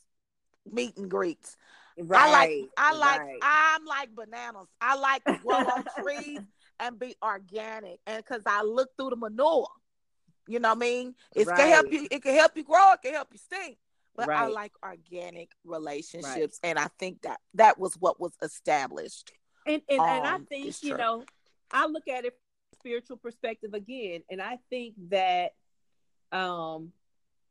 [0.71, 1.57] meet and greets.
[1.99, 3.38] Right, I like I like right.
[3.42, 4.69] I'm like bananas.
[4.81, 6.40] I like to grow on trees
[6.79, 8.01] and be organic.
[8.07, 9.69] And because I look through the manure,
[10.47, 11.14] you know what I mean?
[11.35, 11.57] It right.
[11.57, 13.79] can help you, it can help you grow, it can help you stink.
[14.14, 14.45] But right.
[14.45, 16.59] I like organic relationships.
[16.62, 16.71] Right.
[16.71, 19.33] And I think that that was what was established.
[19.66, 21.25] And and, and I think, you know,
[21.71, 22.35] I look at it
[22.87, 25.55] spiritual perspective again, and I think that
[26.31, 26.92] um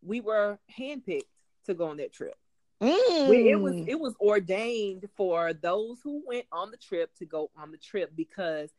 [0.02, 1.24] we were handpicked
[1.66, 2.36] to go on that trip.
[2.82, 3.48] Mm.
[3.48, 7.72] It was it was ordained for those who went on the trip to go on
[7.72, 8.70] the trip because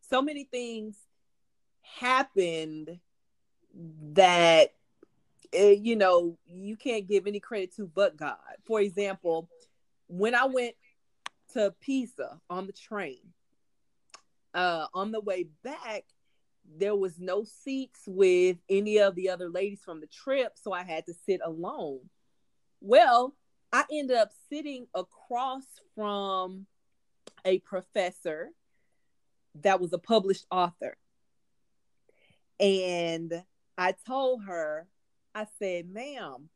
[0.00, 0.96] so many things
[1.82, 2.98] happened
[4.12, 4.74] that
[5.56, 8.36] uh, you know you can't give any credit to but God.
[8.64, 9.48] For example,
[10.08, 10.74] when I went
[11.52, 13.18] to Pisa on the train,
[14.54, 16.04] uh, on the way back,
[16.78, 20.82] there was no seats with any of the other ladies from the trip, so I
[20.82, 22.00] had to sit alone.
[22.80, 23.34] Well,
[23.72, 26.66] I ended up sitting across from
[27.44, 28.50] a professor
[29.62, 30.96] that was a published author.
[32.58, 33.42] And
[33.78, 34.86] I told her,
[35.34, 36.48] I said, ma'am,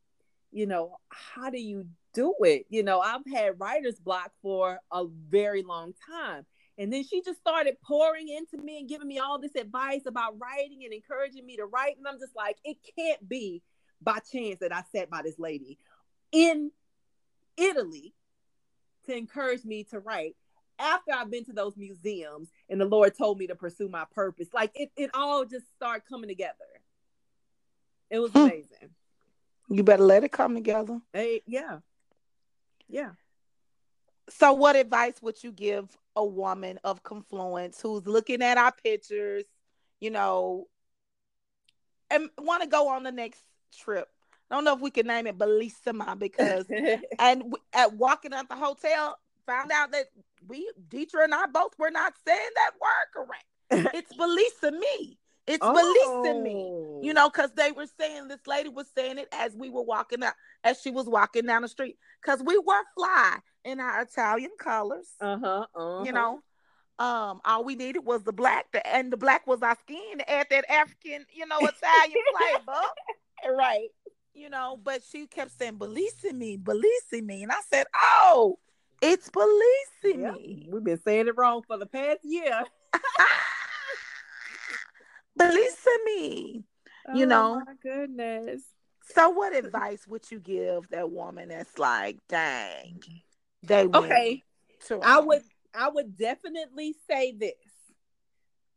[0.53, 2.66] you know, how do you do it?
[2.68, 6.45] You know, I've had writer's block for a very long time.
[6.77, 10.35] And then she just started pouring into me and giving me all this advice about
[10.41, 11.97] writing and encouraging me to write.
[11.99, 13.62] And I'm just like, it can't be
[14.03, 15.79] by chance that I sat by this lady
[16.33, 16.70] in
[17.57, 18.12] Italy
[19.07, 20.35] to encourage me to write
[20.79, 24.49] after I've been to those museums and the Lord told me to pursue my purpose.
[24.53, 26.55] Like it, it all just started coming together.
[28.11, 28.39] It was Hmm.
[28.47, 28.91] amazing.
[29.68, 31.01] You better let it come together.
[31.12, 31.79] Hey, yeah.
[32.89, 33.12] Yeah.
[34.29, 39.45] So, what advice would you give a woman of confluence who's looking at our pictures,
[40.01, 40.67] you know,
[42.11, 43.43] and want to go on the next
[43.77, 44.09] trip?
[44.51, 46.67] I don't know if we can name it Bellissima because,
[47.19, 50.07] and at walking at the hotel, found out that
[50.47, 53.45] we, Deetra and I both were not saying that word correct.
[53.95, 55.17] It's Bellissimi.
[55.47, 56.42] It's Bellissimi.
[56.42, 59.82] me, You know, because they were saying this lady was saying it as we were
[59.82, 64.03] walking up, as she was walking down the street, because we were fly in our
[64.03, 65.09] Italian colors.
[65.20, 65.66] Uh-huh.
[65.74, 66.05] uh-huh.
[66.05, 66.40] You know,
[66.99, 70.30] um, all we needed was the black, the, and the black was our skin to
[70.30, 72.18] add that African, you know, Italian
[72.64, 73.57] flavor.
[73.57, 73.88] Right.
[74.32, 76.59] You know, but she kept saying Bellissimi,
[77.22, 78.59] me," and I said, "Oh,
[79.01, 80.34] it's Yep.
[80.34, 80.68] me.
[80.70, 82.64] We've been saying it wrong for the past year.
[85.51, 86.64] Bellissimi." You
[87.09, 87.62] Oh, you know.
[87.66, 88.62] my goodness.
[89.07, 93.01] So, what advice would you give that woman that's like, dang,
[93.62, 94.42] they Okay.
[95.03, 95.42] I would
[95.74, 97.55] I would definitely say this.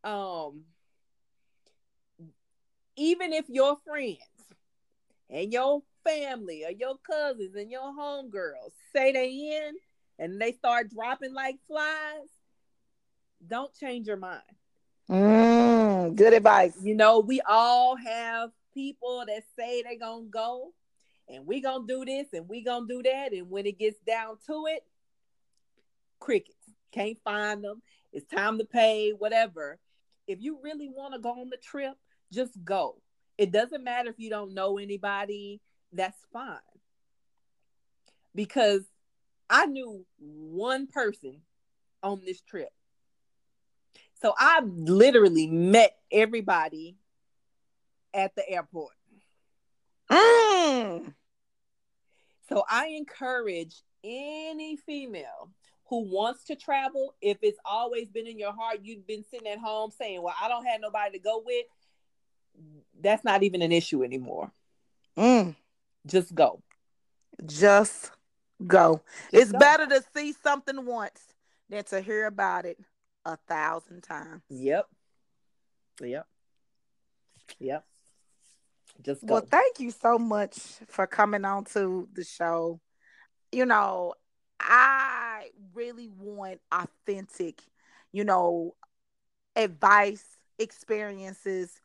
[0.03, 0.63] Um
[2.97, 4.17] even if your friends
[5.29, 9.75] and your family or your cousins and your homegirls say they in
[10.19, 12.27] and they start dropping like flies,
[13.45, 14.41] don't change your mind.
[15.09, 15.46] Mm,
[15.77, 16.75] Mm, good advice.
[16.81, 20.73] You know, we all have people that say they're gonna go
[21.29, 23.31] and we gonna do this and we gonna do that.
[23.31, 24.83] And when it gets down to it,
[26.19, 26.57] crickets.
[26.91, 27.83] Can't find them.
[28.11, 29.77] It's time to pay, whatever.
[30.25, 31.93] If you really want to go on the trip,
[32.33, 32.99] just go.
[33.37, 35.61] It doesn't matter if you don't know anybody,
[35.93, 36.57] that's fine.
[38.33, 38.81] Because
[39.47, 41.41] I knew one person
[42.01, 42.71] on this trip.
[44.21, 46.97] So I literally met everybody
[48.13, 48.93] at the airport.
[50.11, 51.13] Mm.
[52.49, 55.51] So I encourage any female
[55.89, 59.59] who wants to travel, if it's always been in your heart, you've been sitting at
[59.59, 61.65] home saying, Well, I don't have nobody to go with,
[63.01, 64.51] that's not even an issue anymore.
[65.17, 65.55] Mm.
[66.05, 66.61] Just go.
[67.45, 68.11] Just
[68.65, 69.01] go.
[69.31, 69.59] it's go.
[69.59, 71.21] better to see something once
[71.69, 72.77] than to hear about it
[73.27, 74.41] a thousand times.
[74.49, 74.87] Yep.
[76.01, 76.27] Yep.
[77.59, 77.85] Yep.
[79.01, 79.33] Just go.
[79.35, 80.57] Well, thank you so much
[80.87, 82.79] for coming on to the show.
[83.51, 84.13] You know,
[84.59, 87.61] I really want authentic,
[88.11, 88.75] you know,
[89.55, 90.25] advice,
[90.57, 91.79] experiences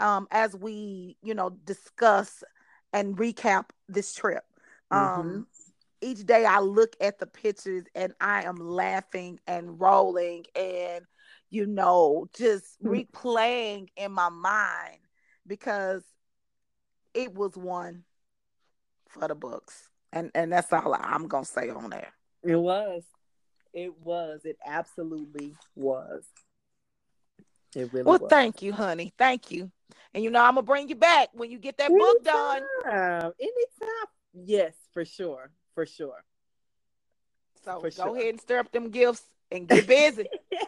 [0.00, 2.44] um as we, you know, discuss
[2.92, 4.44] and recap this trip.
[4.90, 5.46] Um
[6.00, 11.04] each day I look at the pictures and I am laughing and rolling and
[11.50, 13.08] you know just Mhm.
[13.08, 15.00] replaying in my mind
[15.46, 16.04] because
[17.14, 18.04] it was one
[19.08, 19.88] for the books.
[20.12, 22.12] And and that's all I'm gonna say on there.
[22.42, 23.04] It was.
[23.72, 24.44] It was.
[24.44, 26.24] It absolutely was.
[27.74, 28.30] It really Well, was.
[28.30, 29.12] thank you, honey.
[29.18, 29.70] Thank you.
[30.14, 32.62] And you know I'm gonna bring you back when you get that book done.
[32.86, 33.32] Anytime.
[33.40, 34.06] Anytime.
[34.34, 35.50] Yes, for sure.
[35.78, 36.24] For sure.
[37.64, 38.16] So For go sure.
[38.16, 39.22] ahead and stir up them gifts
[39.52, 40.26] and get busy.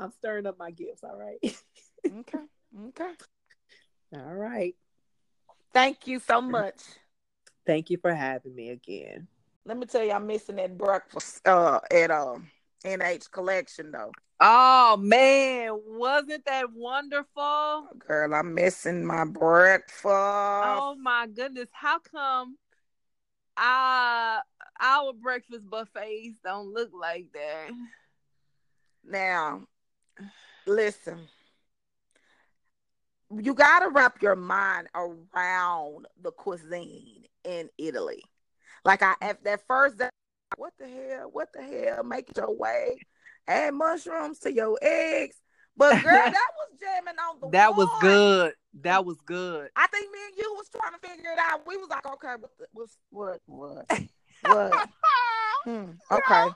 [0.00, 1.04] I'm stirring up my gifts.
[1.04, 1.36] All right.
[2.10, 2.38] okay.
[2.88, 3.12] Okay.
[4.14, 4.74] All right.
[5.74, 6.80] Thank you so much.
[7.66, 9.28] Thank you for having me again.
[9.66, 12.48] Let me tell you, I'm missing that breakfast uh at um
[12.82, 14.12] NH collection though.
[14.40, 17.88] Oh man, wasn't that wonderful?
[17.98, 20.06] Girl, I'm missing my breakfast.
[20.06, 21.68] Oh my goodness.
[21.72, 22.56] How come
[23.62, 24.40] uh
[24.80, 27.70] our breakfast buffets don't look like that?
[29.04, 29.62] Now,
[30.66, 31.20] listen.
[33.34, 38.22] You got to wrap your mind around the cuisine in Italy.
[38.84, 40.08] Like I at that first day,
[40.56, 41.30] what the hell?
[41.32, 42.02] What the hell?
[42.02, 42.98] Make your way.
[43.46, 45.36] Add mushrooms to your eggs.
[45.76, 48.54] But girl, that was jamming on the That was good.
[48.82, 49.70] That was good.
[49.76, 51.66] I think me and you was trying to figure it out.
[51.66, 52.34] We was like, okay,
[52.72, 53.86] what, what, what,
[54.42, 54.88] what?
[55.64, 56.48] Hmm, okay.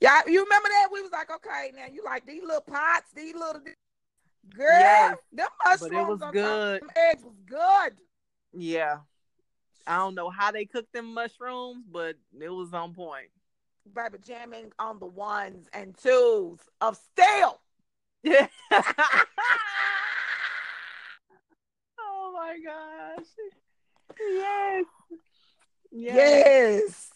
[0.00, 0.88] Yeah, you remember that?
[0.92, 3.60] We was like, okay, now you like these little pots, these little
[4.50, 6.80] girl, Yes, them but mushrooms it was top good.
[6.82, 7.96] them eggs was good.
[8.52, 8.98] Yeah.
[9.86, 13.28] I don't know how they cooked them mushrooms, but it was on point.
[13.94, 17.60] Baby jamming on the ones and twos of steel.
[18.24, 18.46] Yeah.
[22.00, 23.26] oh my gosh.
[24.18, 24.84] Yes.
[25.92, 27.10] Yes.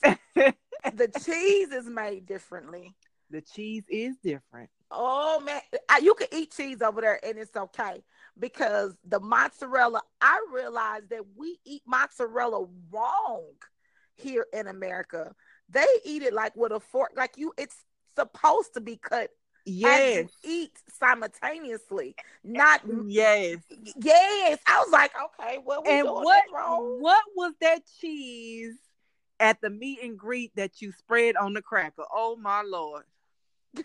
[0.95, 2.95] the cheese is made differently.
[3.31, 4.69] The cheese is different.
[4.91, 8.03] Oh man, I, you can eat cheese over there and it's okay
[8.39, 10.03] because the mozzarella.
[10.21, 13.53] I realized that we eat mozzarella wrong
[14.17, 15.35] here in America.
[15.71, 17.53] They eat it like with a fork, like you.
[17.59, 17.77] It's
[18.17, 19.31] supposed to be cut.
[19.69, 20.31] Yes.
[20.43, 23.59] eat simultaneously, not yes.
[23.97, 27.01] Yes, I was like, okay, well, we and what wrong.
[27.01, 28.77] what was that cheese
[29.39, 32.05] at the meet and greet that you spread on the cracker?
[32.13, 33.05] Oh my lord!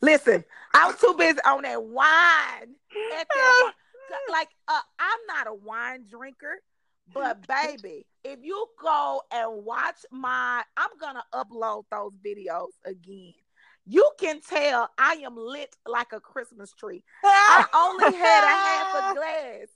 [0.00, 2.74] Listen, I was too busy on that wine.
[3.18, 3.72] At that,
[4.30, 6.62] like, uh, I'm not a wine drinker,
[7.12, 13.34] but baby, if you go and watch my, I'm gonna upload those videos again.
[13.86, 17.02] You can tell I am lit like a Christmas tree.
[17.24, 19.68] I only had a half a glass.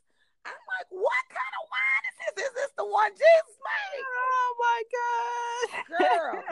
[0.44, 2.44] I'm like, what kind of wine is this?
[2.46, 4.04] Is this the one Jesus made?
[4.16, 4.82] Oh my
[5.98, 5.98] God.
[5.98, 6.44] Girl.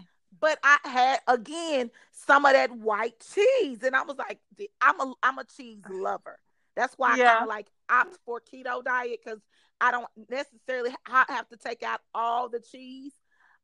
[0.40, 4.40] but I had again some of that white cheese, and I was like,
[4.82, 6.38] I'm a I'm a cheese lover.
[6.76, 9.40] That's why I kind of like opt for keto diet because
[9.80, 13.12] I don't necessarily ha- have to take out all the cheese.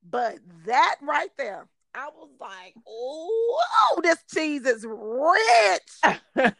[0.08, 1.66] But that right there,
[1.98, 6.14] I was like, oh, this cheese is rich.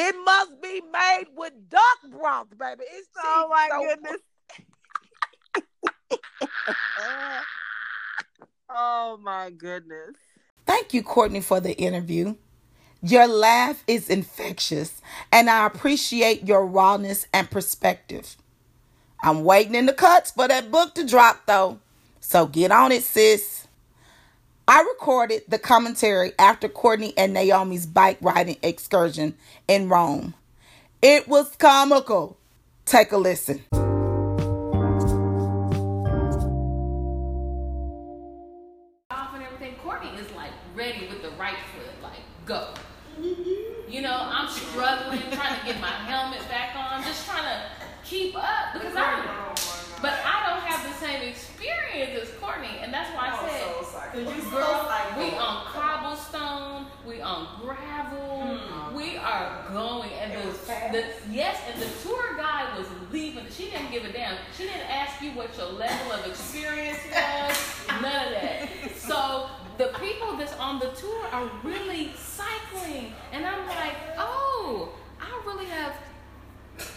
[0.00, 2.84] It must be made with duck broth, baby.
[2.92, 4.20] It's cheese oh my so goodness!
[8.70, 10.14] oh my goodness!
[10.66, 12.36] Thank you, Courtney, for the interview.
[13.02, 15.00] Your laugh is infectious,
[15.32, 18.36] and I appreciate your rawness and perspective.
[19.22, 21.80] I'm waiting in the cuts for that book to drop, though.
[22.20, 23.67] So get on it, sis.
[24.70, 29.34] I recorded the commentary after Courtney and Naomi's bike riding excursion
[29.66, 30.34] in Rome.
[31.00, 32.36] It was comical.
[32.84, 33.64] Take a listen.
[61.66, 63.44] Yes, and the tour guide was leaving.
[63.50, 64.36] She didn't give a damn.
[64.56, 68.68] She didn't ask you what your level of experience was, none of that.
[68.96, 69.48] So
[69.78, 74.90] the people that's on the tour are really cycling, and I'm like, oh,
[75.20, 75.94] I really have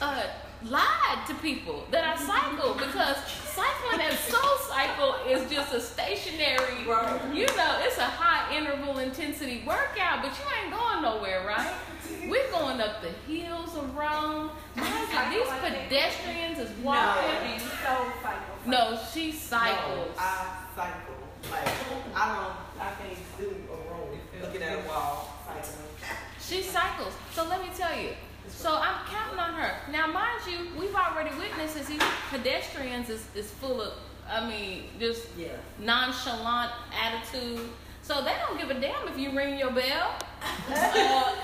[0.01, 0.23] uh,
[0.65, 6.81] lied to people that I cycle because cycling at Soul Cycle is just a stationary,
[6.81, 11.73] you know, it's a high interval intensity workout, but you ain't going nowhere, right?
[12.31, 14.51] We're going up the hills of Rome.
[14.77, 17.59] Mind you, these pedestrians is walking.
[18.65, 20.07] No, she cycles.
[20.07, 21.15] No, I cycle.
[21.51, 21.67] Like
[22.15, 22.81] I don't.
[22.81, 24.17] I can't do a roll.
[24.41, 25.27] Looking at a wall.
[25.45, 25.87] Cycling.
[26.39, 27.13] She cycles.
[27.33, 28.11] So let me tell you.
[28.47, 29.91] So I'm counting on her.
[29.91, 33.91] Now, mind you, we've already witnessed as these pedestrians is, is full of,
[34.29, 35.49] I mean, just Yeah.
[35.79, 37.67] nonchalant attitude.
[38.03, 40.15] So they don't give a damn if you ring your bell.
[40.69, 41.35] Uh,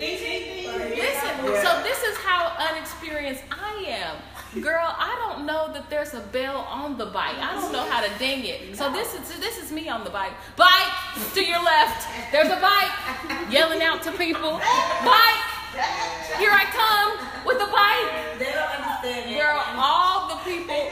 [0.00, 4.62] listen, so this is how unexperienced I am.
[4.62, 7.36] Girl, I don't know that there's a bell on the bike.
[7.38, 8.76] I don't know how to ding it.
[8.76, 10.32] So this is this is me on the bike.
[10.56, 10.90] Bike
[11.34, 12.08] to your left.
[12.32, 12.90] There's a bike
[13.52, 14.58] yelling out to people.
[15.04, 15.42] Bike.
[16.38, 18.38] Here I come with the bike.
[18.40, 19.38] They don't understand.
[19.38, 20.90] Girl, all the people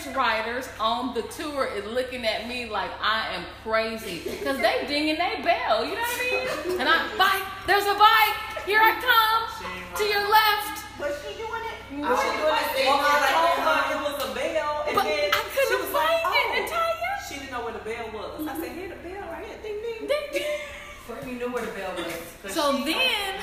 [0.00, 4.84] experienced riders on the tour is looking at me like I am crazy because they
[4.88, 5.84] dinging their bell.
[5.84, 6.80] You know what I mean?
[6.80, 7.44] And I bike.
[7.66, 8.64] There's a bike.
[8.64, 10.84] Here I come to your left.
[10.98, 12.00] But she doing it.
[12.00, 12.16] What?
[12.16, 12.86] She doing it.
[12.88, 15.92] Well, I told her it was a bell, and But then I couldn't she was
[15.92, 16.80] like, find it, oh.
[16.80, 17.12] Natalia.
[17.28, 18.46] She didn't know where the bell was.
[18.48, 19.58] I said, here the bell right here.
[19.62, 20.08] Ding ding.
[20.08, 20.60] Ding, ding.
[21.06, 22.54] Courtney knew where the bell was.
[22.54, 23.40] So she- then,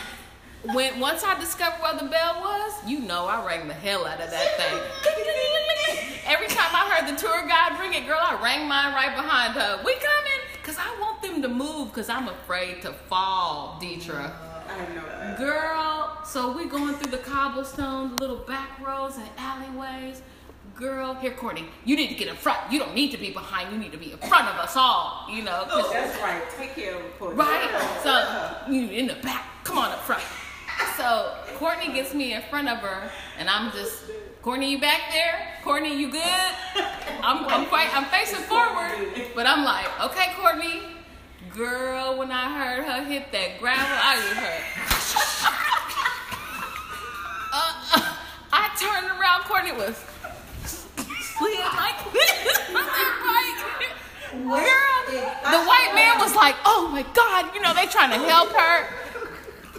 [0.74, 4.20] when once I discovered where the bell was, you know I rang the hell out
[4.22, 4.78] of that thing.
[6.28, 9.54] Every time I heard the tour guide ring it, girl, I rang mine right behind
[9.54, 9.78] her.
[9.86, 10.42] We coming?
[10.64, 14.34] Cause I want them to move, cause I'm afraid to fall, Deetra.
[14.70, 15.38] I know that.
[15.38, 20.22] Girl, so we going through the cobblestones, the little back roads and alleyways.
[20.76, 22.60] Girl, here, Courtney, you need to get in front.
[22.72, 23.72] You don't need to be behind.
[23.72, 25.26] You need to be in front of us all.
[25.32, 26.44] You know, 'cause- That's right.
[26.58, 27.40] Take care of Courtney.
[27.40, 27.98] Right?
[28.04, 29.46] So you in the back.
[29.64, 30.22] Come on up front.
[30.98, 33.10] So Courtney gets me in front of her,
[33.40, 34.04] and I'm just,
[34.48, 35.46] Courtney, you back there?
[35.62, 36.24] Courtney, you good?
[37.22, 38.96] I'm, I'm quite, I'm facing forward,
[39.36, 40.84] but I'm like, okay, Courtney.
[41.54, 44.64] Girl, when I heard her hit that gravel, I just heard.
[47.52, 48.16] Uh, uh,
[48.54, 49.98] I time Courtney was
[50.64, 53.92] slid like this on that bike.
[54.32, 58.52] Girl, the white man was like, "Oh my God!" You know they trying to help
[58.54, 59.07] her.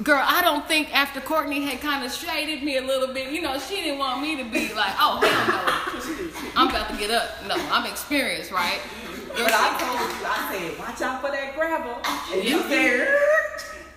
[0.03, 3.43] Girl, I don't think after Courtney had kind of shaded me a little bit, you
[3.43, 7.11] know, she didn't want me to be like, "Oh hell no, I'm about to get
[7.11, 8.81] up." No, I'm experienced, right?
[9.29, 11.97] But I told you, I said, watch out for that gravel.
[12.33, 13.39] And you said, "Er."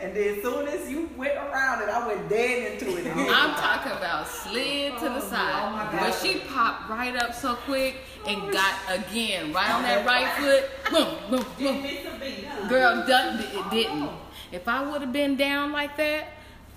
[0.01, 3.05] and then as soon as you went around it, I went dead into it.
[3.07, 5.91] I'm talking about slid to the side.
[5.91, 7.97] But she popped right up so quick
[8.27, 10.91] and got again right on that right foot.
[10.91, 11.83] Boom, boom, boom.
[11.83, 12.67] Miss a beat, huh?
[12.67, 14.09] Girl, done, it didn't.
[14.51, 16.25] If I would have been down like that,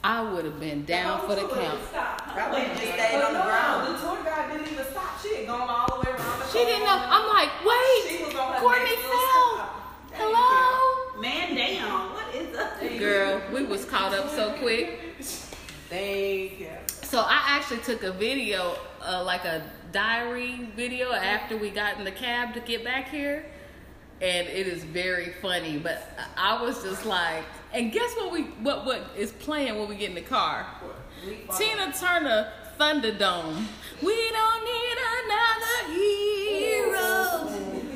[0.05, 1.81] I would have been down for the count.
[1.95, 3.95] I went and just stayed on the ground.
[3.95, 5.20] The tour guide didn't even stop.
[5.20, 6.99] She had gone all the way around the She didn't know.
[7.01, 9.70] I'm like, wait, was on her Courtney next fell.
[10.12, 12.12] Hello, Man down.
[12.12, 12.99] What is up?
[12.99, 13.43] girl.
[13.53, 15.16] We was caught up so quick.
[15.89, 16.68] Thank you.
[17.03, 22.05] So I actually took a video, uh, like a diary video, after we got in
[22.05, 23.47] the cab to get back here,
[24.20, 25.79] and it is very funny.
[25.79, 27.45] But I was just like,
[27.75, 28.33] and guess what?
[28.33, 30.66] We what what is playing when we get in the car?
[31.59, 33.64] Tina Turner, Thunderdome.
[34.03, 37.47] We don't need another hero.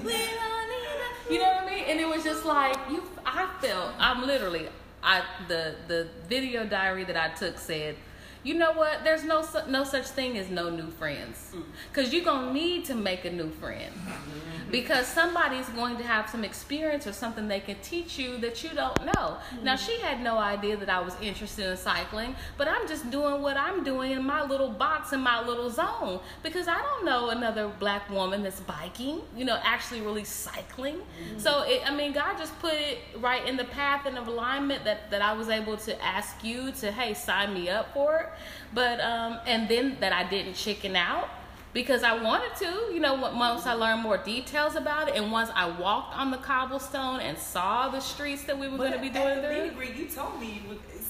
[0.04, 1.30] We don't need.
[1.30, 1.84] A, you know what I mean?
[1.86, 3.02] And it was just like you.
[3.24, 3.92] I felt.
[3.98, 4.68] I'm literally.
[5.02, 7.94] I the the video diary that I took said.
[8.42, 9.04] You know what?
[9.04, 11.62] There's no su- no such thing as no new friends, mm.
[11.92, 14.70] because you're gonna need to make a new friend, mm-hmm.
[14.70, 18.70] because somebody's going to have some experience or something they can teach you that you
[18.70, 19.38] don't know.
[19.62, 19.76] Now mm-hmm.
[19.76, 23.56] she had no idea that I was interested in cycling, but I'm just doing what
[23.56, 26.20] I'm doing in my little box in my little zone.
[26.42, 30.96] Because I don't know another black woman that's biking, you know, actually really cycling.
[30.96, 31.38] Mm-hmm.
[31.38, 34.84] So it, I mean, God just put it right in the path and of alignment
[34.84, 38.27] that that I was able to ask you to hey sign me up for it,
[38.74, 41.28] but um and then that I didn't chicken out
[41.74, 45.50] because I wanted to, you know, once I learned more details about it, and once
[45.54, 49.10] I walked on the cobblestone and saw the streets that we were going to be
[49.10, 49.72] doing through.
[49.78, 50.62] meet you told me.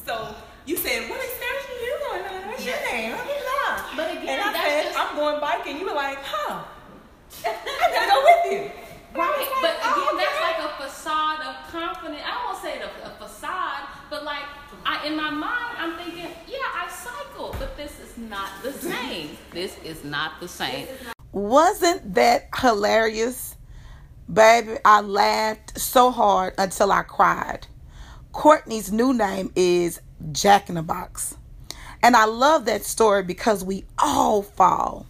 [0.04, 0.34] So
[0.66, 2.48] you said, "What excursion are you going on?
[2.48, 3.14] What's your name?"
[3.96, 6.64] But again, and I that's said, just- "I'm going biking." You were like, "Huh?
[7.46, 8.70] I gotta go with you."
[9.14, 10.42] Right, but again, Oh, that's okay.
[10.42, 12.20] like a facade of confidence.
[12.24, 14.44] I won't say it a, a facade, but like
[14.84, 16.47] I, in my mind, I'm thinking, yeah,
[17.02, 19.36] cycle, but this is not the same.
[19.52, 20.86] This is not the same.
[21.32, 23.56] Wasn't that hilarious?
[24.32, 27.66] Baby, I laughed so hard until I cried.
[28.32, 30.00] Courtney's new name is
[30.32, 31.36] Jack in the Box.
[32.02, 35.06] And I love that story because we all fall.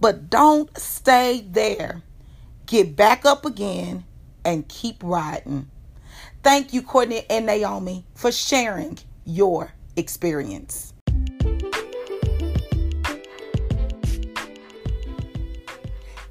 [0.00, 2.02] But don't stay there.
[2.66, 4.04] Get back up again
[4.44, 5.70] and keep riding.
[6.42, 10.91] Thank you, Courtney and Naomi, for sharing your experience.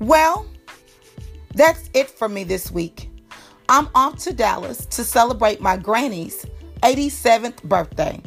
[0.01, 0.47] Well,
[1.53, 3.11] that's it for me this week.
[3.69, 6.43] I'm off to Dallas to celebrate my granny's
[6.81, 8.19] 87th birthday.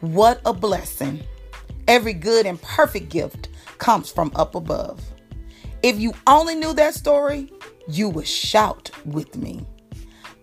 [0.00, 1.24] What a blessing.
[1.88, 3.48] Every good and perfect gift
[3.78, 5.02] comes from up above.
[5.82, 7.50] If you only knew that story,
[7.88, 9.64] you would shout with me.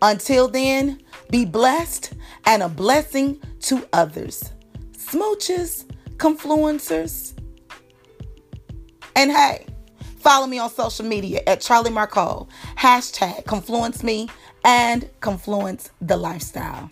[0.01, 2.13] Until then, be blessed
[2.47, 4.51] and a blessing to others.
[4.93, 5.85] Smooches,
[6.17, 7.37] confluencers.
[9.15, 9.67] And hey,
[10.23, 12.47] follow me on social media at Charlie Marco,
[12.77, 14.29] hashtag Confluence Me
[14.63, 16.89] and Confluence the Lifestyle.